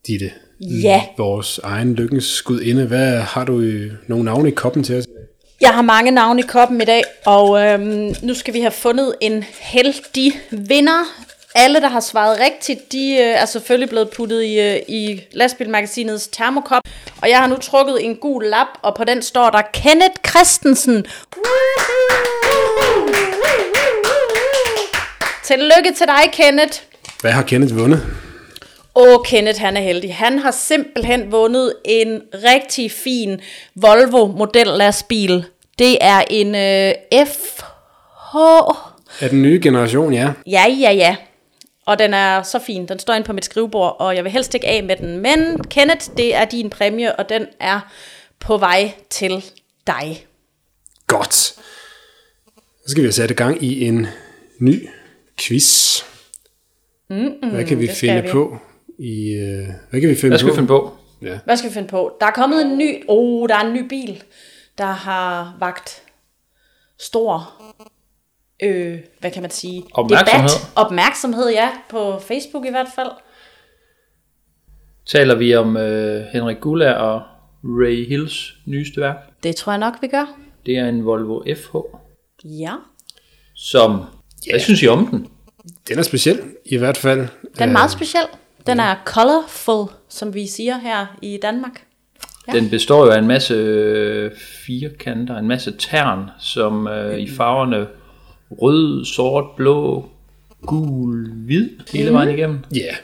[0.07, 0.31] Ditte.
[0.59, 1.01] Ja.
[1.17, 2.85] Vores egen lykkens skudinde.
[2.85, 5.05] Hvad har du i, nogle navne i koppen til os?
[5.61, 9.15] Jeg har mange navne i koppen i dag, og øhm, nu skal vi have fundet
[9.21, 11.03] en heldig vinder.
[11.55, 16.27] Alle, der har svaret rigtigt, de øh, er selvfølgelig blevet puttet i, øh, i lastbilmagasinets
[16.27, 16.81] termokop.
[17.21, 21.05] Og jeg har nu trukket en gul lap, og på den står der Kenneth Christensen.
[25.43, 26.79] Tillykke til dig, Kenneth.
[27.21, 28.24] Hvad har Kenneth vundet?
[28.95, 30.15] Åh, Kenneth han er heldig.
[30.15, 33.41] Han har simpelthen vundet en rigtig fin
[33.75, 35.45] Volvo modellastbil.
[35.79, 36.93] Det er en øh,
[37.27, 37.65] FH.
[39.21, 40.31] Er den nye generation, ja.
[40.47, 41.15] Ja, ja, ja.
[41.85, 42.85] Og den er så fin.
[42.87, 45.17] Den står inde på mit skrivebord, og jeg vil helst ikke af med den.
[45.17, 47.79] Men Kenneth, det er din præmie, og den er
[48.39, 49.45] på vej til
[49.87, 50.25] dig.
[51.07, 51.33] Godt.
[51.33, 51.53] Så
[52.87, 54.07] skal vi sætte gang i en
[54.59, 54.89] ny
[55.39, 56.01] quiz.
[57.09, 58.29] Mm-mm, Hvad kan vi finde vi.
[58.29, 58.57] på?
[58.99, 60.53] I, øh, hvad kan vi finde Hvad skal på?
[60.53, 60.97] vi finde på?
[61.21, 61.39] Ja.
[61.45, 62.17] Hvad skal vi finde på?
[62.19, 63.03] Der er kommet en ny...
[63.07, 64.23] Oh, der er en ny bil,
[64.77, 66.03] der har vagt
[66.99, 67.53] stor...
[68.63, 69.83] Øh, hvad kan man sige?
[69.93, 70.49] Opmærksomhed.
[70.49, 70.71] Debat.
[70.75, 71.69] Opmærksomhed, ja.
[71.89, 73.09] På Facebook i hvert fald.
[75.05, 77.21] Taler vi om øh, Henrik Gulla og
[77.63, 79.15] Ray Hills nyeste værk.
[79.43, 80.37] Det tror jeg nok, vi gør.
[80.65, 81.75] Det er en Volvo FH,
[82.43, 82.73] Ja.
[83.55, 84.01] som...
[84.49, 85.27] Hvad synes I om den?
[85.87, 87.19] Den er speciel, i hvert fald.
[87.19, 88.23] Den er meget speciel.
[88.67, 91.81] Den er colorful, som vi siger her i Danmark.
[92.47, 92.53] Ja.
[92.59, 94.31] Den består jo af en masse øh,
[94.65, 97.87] firkanter, en masse tern, som øh, i farverne
[98.51, 100.05] rød, sort, blå,
[100.65, 102.37] gul, hvid hele vejen Mhm.
[102.37, 102.59] igennem.
[102.75, 102.95] Ja, yeah.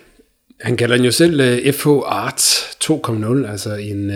[0.61, 2.41] han kalder den jo selv uh, FH Art
[2.83, 4.15] 2.0, altså en uh,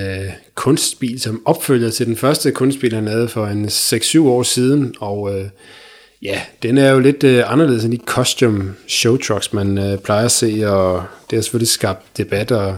[0.55, 5.21] kunstbil, som opfølger til den første kunstbil, han lavede for en 6-7 år siden, og
[5.21, 5.31] uh,
[6.22, 10.26] ja, den er jo lidt uh, anderledes end de costume show trucks, man uh, plejer
[10.26, 12.78] at se, og det har selvfølgelig skabt debat, og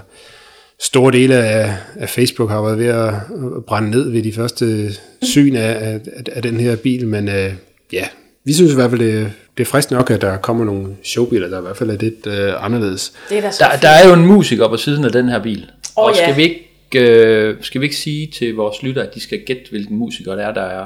[0.82, 3.14] store dele af, af Facebook har været ved at,
[3.58, 4.90] at brænde ned ved de første
[5.22, 6.00] syn af, af,
[6.32, 7.54] af den her bil, men uh,
[7.94, 8.08] ja,
[8.44, 11.48] vi synes i hvert fald, det, det er frisk nok, at der kommer nogle showbiler,
[11.48, 13.14] der i hvert fald er lidt uh, anderledes.
[13.30, 13.82] Det er Der, fint.
[13.82, 15.66] der er jo en musiker på siden af den her bil.
[15.98, 16.36] Åh, og skal, ja.
[16.36, 16.64] vi ikke,
[16.96, 20.44] øh, skal vi ikke sige til vores lytter, at de skal gætte, hvilken musiker det
[20.44, 20.86] er, der er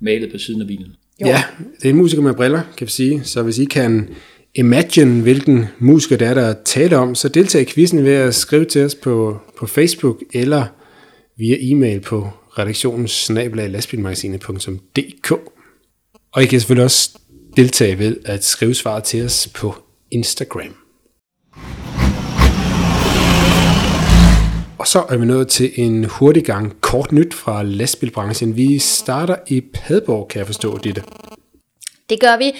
[0.00, 0.92] malet på siden af bilen?
[1.20, 1.26] Jo.
[1.26, 1.42] Ja,
[1.80, 3.24] det er en musiker med briller, kan vi sige.
[3.24, 4.08] Så hvis I kan
[4.54, 8.64] imagine, hvilken musiker det er, der taler om, så deltag i quizzen ved at skrive
[8.64, 10.66] til os på, på Facebook eller
[11.38, 13.30] via e-mail på redaktionens
[16.32, 17.18] Og I kan selvfølgelig også
[17.56, 19.74] deltage ved at skrive svaret til os på
[20.10, 20.79] Instagram.
[24.80, 28.56] Og så er vi nået til en hurtig gang kort nyt fra lastbilbranchen.
[28.56, 31.02] Vi starter i Padborg, kan jeg forstå, Ditte.
[32.10, 32.52] Det gør vi.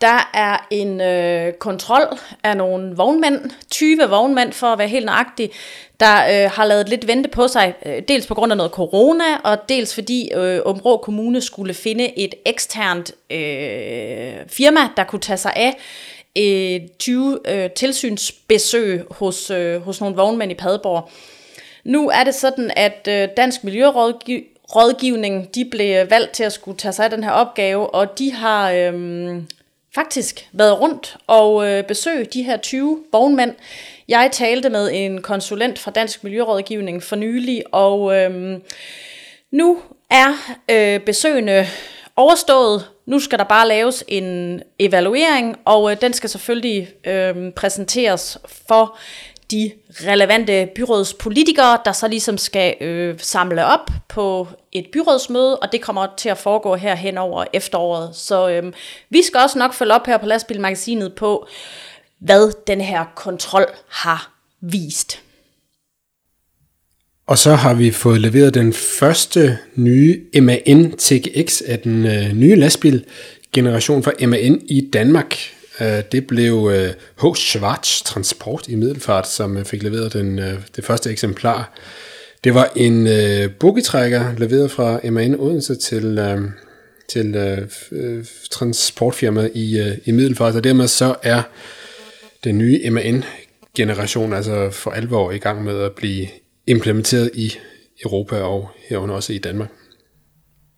[0.00, 5.50] Der er en øh, kontrol af nogle vognmænd, 20 vognmænd for at være helt nøjagtig,
[6.00, 9.36] der øh, har lavet lidt vente på sig, øh, dels på grund af noget corona,
[9.44, 15.36] og dels fordi øh, Områ Kommune skulle finde et eksternt øh, firma, der kunne tage
[15.36, 15.76] sig af
[16.38, 21.10] øh, 20 øh, tilsynsbesøg hos, øh, hos nogle vognmænd i Padborg.
[21.84, 26.78] Nu er det sådan, at øh, Dansk Miljørådgivning, de blev øh, valgt til at skulle
[26.78, 29.46] tage sig af den her opgave, og de har øhm,
[29.94, 33.54] faktisk været rundt og øh, besøgt de her 20 vognmænd.
[34.08, 38.62] Jeg talte med en konsulent fra Dansk Miljørådgivning for nylig, og øhm,
[39.50, 39.78] nu
[40.10, 41.66] er øh, besøgene
[42.16, 42.88] overstået.
[43.06, 48.98] Nu skal der bare laves en evaluering, og øh, den skal selvfølgelig øh, præsenteres for
[49.50, 55.80] de relevante byrådspolitikere, der så ligesom skal øh, samle op på et byrådsmøde, og det
[55.80, 58.16] kommer til at foregå her hen over efteråret.
[58.16, 58.72] Så øh,
[59.10, 61.46] vi skal også nok følge op her på Lastbilmagasinet på,
[62.18, 65.22] hvad den her kontrol har vist.
[67.26, 72.56] Og så har vi fået leveret den første nye MAN TGX af den øh, nye
[72.56, 73.04] lastbil
[73.52, 75.36] generation fra MAN i Danmark.
[75.80, 76.90] Øh, det blev øh,
[77.22, 77.36] H.
[77.36, 80.38] Schwarz Transport i Middelfart, som øh, fik leveret den,
[80.76, 81.78] det første eksemplar.
[82.44, 83.50] Det var en øh,
[84.38, 86.40] leveret fra MAN Odense til, øh,
[87.08, 87.34] til
[87.92, 91.42] øh, transportfirmaet i, øh, i Middelfart, og dermed så er
[92.44, 96.26] den nye MAN-generation altså for alvor i gang med at blive
[96.66, 97.52] implementeret i
[98.04, 99.68] Europa og herunder også i Danmark.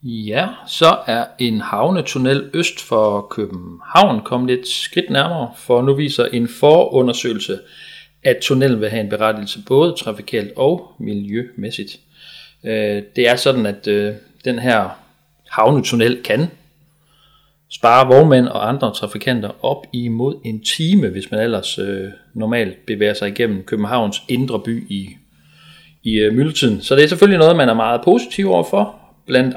[0.03, 6.25] Ja, så er en havnetunnel øst for København kommet et skridt nærmere, for nu viser
[6.25, 7.59] en forundersøgelse,
[8.23, 12.01] at tunnelen vil have en berettigelse både trafikalt og miljømæssigt.
[12.65, 14.89] Øh, det er sådan, at øh, den her
[15.51, 16.47] havnetunnel kan
[17.71, 23.15] spare vognmænd og andre trafikanter op imod en time, hvis man ellers øh, normalt bevæger
[23.15, 25.09] sig igennem Københavns indre by i,
[26.03, 26.81] i øh.
[26.81, 28.97] Så det er selvfølgelig noget, man er meget positiv overfor,
[29.27, 29.57] blandt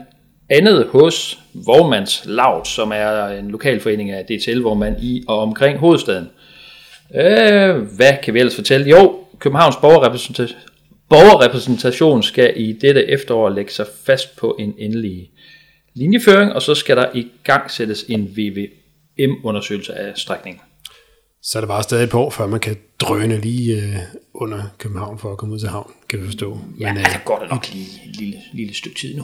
[0.50, 6.30] andet hos Vormands Laut, som er en lokalforening af DTL Vormand i og omkring hovedstaden.
[7.16, 8.90] Øh, hvad kan vi ellers fortælle?
[8.90, 10.60] Jo, Københavns borgerrepræsentation,
[11.10, 15.30] borgerrepræsentation skal i dette efterår lægge sig fast på en endelig
[15.94, 20.62] linjeføring, og så skal der i gang sættes en VVM-undersøgelse af strækningen.
[21.46, 23.96] Så er det bare stadig på, før man kan drøne lige øh,
[24.34, 26.60] under København for at komme ud til havn, kan vi forstå.
[26.80, 29.24] Ja, Men øh, går der nok lige et lille, lille stykke tid nu.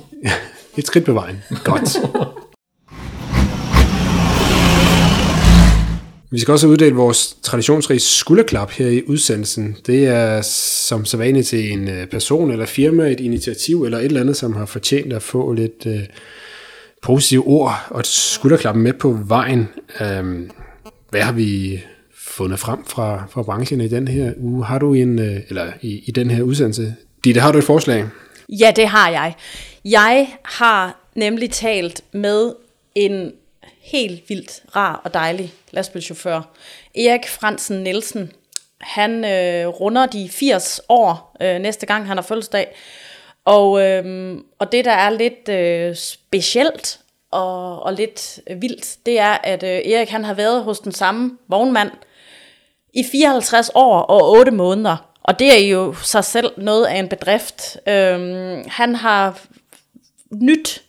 [0.78, 1.44] et skridt på vejen.
[1.64, 1.98] Godt.
[6.32, 9.78] Vi skal også uddele vores traditionsrige skulderklap her i udsendelsen.
[9.86, 14.06] Det er som så vanligt til en øh, person eller firma, et initiativ eller et
[14.06, 16.00] eller andet, som har fortjent at få lidt øh,
[17.02, 19.68] positive ord og et skulderklap med på vejen.
[20.02, 20.52] Øhm,
[21.10, 21.80] hvad har vi
[22.30, 24.66] fundet frem fra, fra branchen i den her uge?
[24.66, 26.96] Har du en, øh, eller i, i den her udsendelse?
[27.24, 28.06] Ditte, har du et forslag?
[28.50, 29.36] Ja, det har jeg.
[29.86, 32.54] Jeg har nemlig talt med
[32.96, 33.32] en
[33.82, 36.42] helt vildt rar og dejlig lastbilchauffør.
[36.96, 38.32] Erik Fransen Nielsen.
[38.82, 42.76] Han øh, runder de 80 år øh, næste gang, han har fødselsdag.
[43.46, 47.00] Og, øh, og det, der er lidt øh, specielt
[47.32, 51.38] og, og lidt vildt, det er, at øh, Erik han har været hos den samme
[51.48, 51.92] vognmand
[52.94, 54.98] i 54 år og 8 måneder.
[55.24, 57.78] og det er jo sig selv noget af en bedrift.
[57.88, 59.40] Øhm, han har
[60.32, 60.82] nyt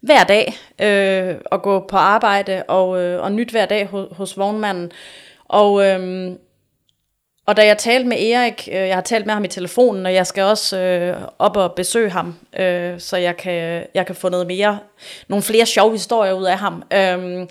[0.00, 4.38] hver dag øh, at gå på arbejde, og, øh, og nyt hver dag hos, hos
[4.38, 4.92] vognmanden.
[5.44, 6.30] Og, øh,
[7.46, 10.14] og da jeg talte med Erik, øh, jeg har talt med ham i telefonen, og
[10.14, 14.28] jeg skal også øh, op og besøge ham, øh, så jeg kan, jeg kan få
[14.28, 14.78] noget mere,
[15.28, 16.82] nogle flere sjove historier ud af ham.
[16.92, 17.46] Øh,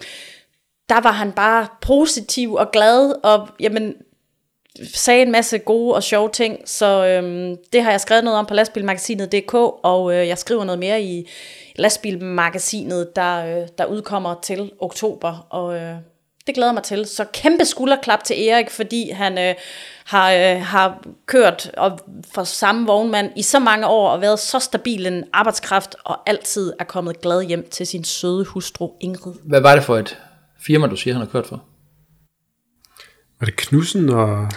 [0.90, 3.94] der var han bare positiv og glad, og jamen,
[4.94, 8.46] sagde en masse gode og sjove ting, så øhm, det har jeg skrevet noget om
[8.46, 11.30] på lastbilmagasinet.dk, og øh, jeg skriver noget mere i
[11.76, 15.96] lastbilmagasinet, der, øh, der udkommer til oktober, og øh,
[16.48, 17.06] det glæder mig til.
[17.06, 19.56] Så kæmpe skulderklap til Erik, fordi han øh,
[20.06, 22.00] har, øh, har kørt og
[22.34, 26.74] for samme vognmand i så mange år og været så stabil en arbejdskraft, og altid
[26.80, 29.34] er kommet glad hjem til sin søde hustru Ingrid.
[29.44, 30.18] Hvad var det for et
[30.66, 31.64] firma, du siger, han har kørt for?
[33.40, 34.48] Var det Knudsen og...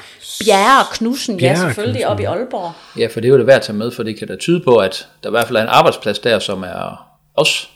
[0.44, 2.12] Bjerre og Knudsen, ja Bjerre og selvfølgelig, Knudsen.
[2.12, 2.72] op i Aalborg.
[2.98, 4.60] Ja, for det er jo det værd at tage med, for det kan da tyde
[4.64, 7.68] på, at der i hvert fald er en arbejdsplads der, som er også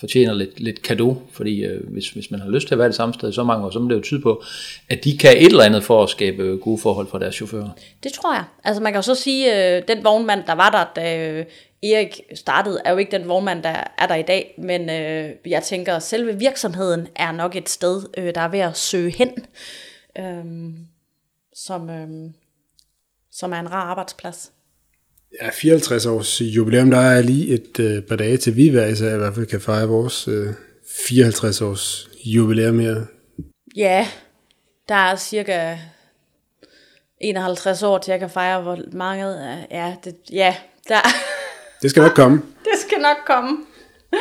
[0.00, 2.96] fortjener lidt, lidt kado, fordi øh, hvis, hvis man har lyst til at være det
[2.96, 4.42] samme sted i så mange år, så må det jo tyde på,
[4.88, 7.70] at de kan et eller andet for at skabe øh, gode forhold for deres chauffører.
[8.02, 8.44] Det tror jeg.
[8.64, 11.44] Altså man kan jo så sige, øh, den vognmand, der var der, da øh,
[11.82, 15.62] Erik startede, er jo ikke den vognmand, der er der i dag, men øh, jeg
[15.62, 19.30] tænker, selve virksomheden er nok et sted, øh, der er ved at søge hen,
[20.18, 20.74] øh,
[21.54, 22.08] som, øh,
[23.32, 24.53] som er en rar arbejdsplads.
[25.42, 29.14] Ja, 54 års jubilæum, der er lige et øh, par dage til vi hver især
[29.14, 30.46] i hvert fald kan fejre vores øh,
[31.06, 33.02] 54 års jubilæum her.
[33.76, 34.06] Ja,
[34.88, 35.76] der er cirka
[37.20, 40.54] 51 år til jeg kan fejre, hvor mange er, ja, det, ja,
[40.88, 40.96] der,
[41.82, 42.36] Det skal nok komme.
[42.72, 43.56] det skal nok komme.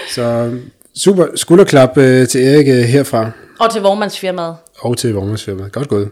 [0.10, 0.58] Så
[0.96, 4.56] super skulderklap øh, til Erik øh, herfra, Og til vognmandsfirmaet.
[4.80, 5.72] og til vognmandsfirmaet.
[5.72, 6.10] Godt gået.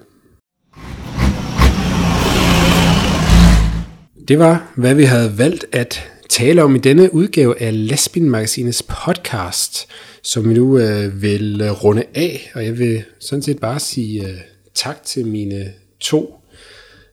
[4.31, 9.87] Det var, hvad vi havde valgt at tale om i denne udgave af Lastbilmagasinets podcast,
[10.23, 12.51] som vi nu øh, vil runde af.
[12.55, 14.37] Og jeg vil sådan set bare sige øh,
[14.73, 16.35] tak til mine to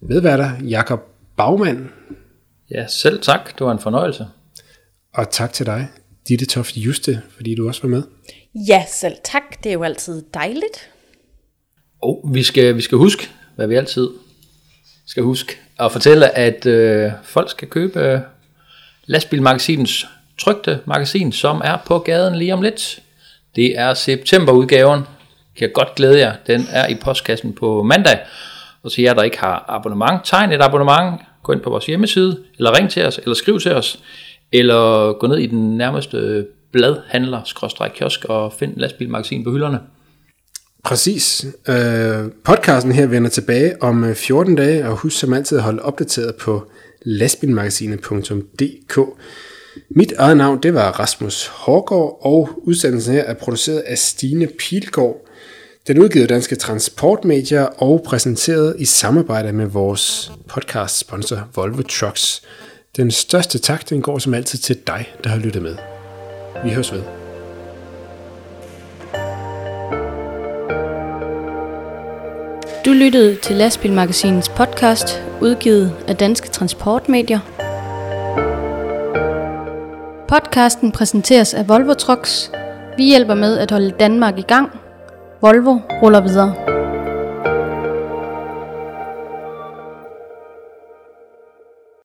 [0.03, 1.01] medværter, Jakob
[1.37, 1.87] Bagmand,
[2.71, 3.59] Ja, selv tak.
[3.59, 4.27] Det var en fornøjelse.
[5.15, 5.89] og tak til dig,
[6.29, 8.03] Ditte Toft Juste, fordi du også var med.
[8.69, 9.65] Ja, selv tak.
[9.65, 10.91] Det er jo altid dejligt.
[12.03, 14.09] Og vi skal, vi skal huske, hvad vi altid
[15.07, 18.21] skal huske, at fortælle, at øh, folk skal købe øh,
[19.07, 20.07] lastbilmagasinets
[20.39, 23.01] trygte magasin, som er på gaden lige om lidt.
[23.57, 25.01] Det er septemberudgaven.
[25.57, 26.33] Kan jeg godt glæde jer.
[26.47, 28.19] Den er i postkassen på mandag.
[28.83, 31.21] Og så jer, der ikke har abonnement, tegn et abonnement.
[31.43, 33.99] Gå ind på vores hjemmeside, eller ring til os, eller skriv til os.
[34.53, 39.81] Eller gå ned i den nærmeste bladhandler, skråstreg kiosk, og find lastbilmagasin på hylderne.
[40.85, 41.47] Præcis.
[41.69, 45.83] Øh, podcasten her vender tilbage om øh, 14 dage, og husk som altid at holde
[45.83, 46.71] opdateret på
[47.03, 48.99] lastbilmagasinet.dk.
[49.91, 55.25] Mit eget navn, det var Rasmus Hårgaard, og udsendelsen her er produceret af Stine Pilgaard.
[55.87, 62.43] Den udgivet Danske Transportmedier og præsenteret i samarbejde med vores podcast sponsor Volvo Trucks.
[62.97, 65.77] Den største tak, den går som altid til dig, der har lyttet med.
[66.65, 67.28] Vi høres ved.
[72.89, 77.39] Du lyttede til Lastbilmagasinets podcast, udgivet af Danske Transportmedier.
[80.29, 82.51] Podcasten præsenteres af Volvo Trucks.
[82.97, 84.71] Vi hjælper med at holde Danmark i gang.
[85.41, 86.78] Volvo ruller videre.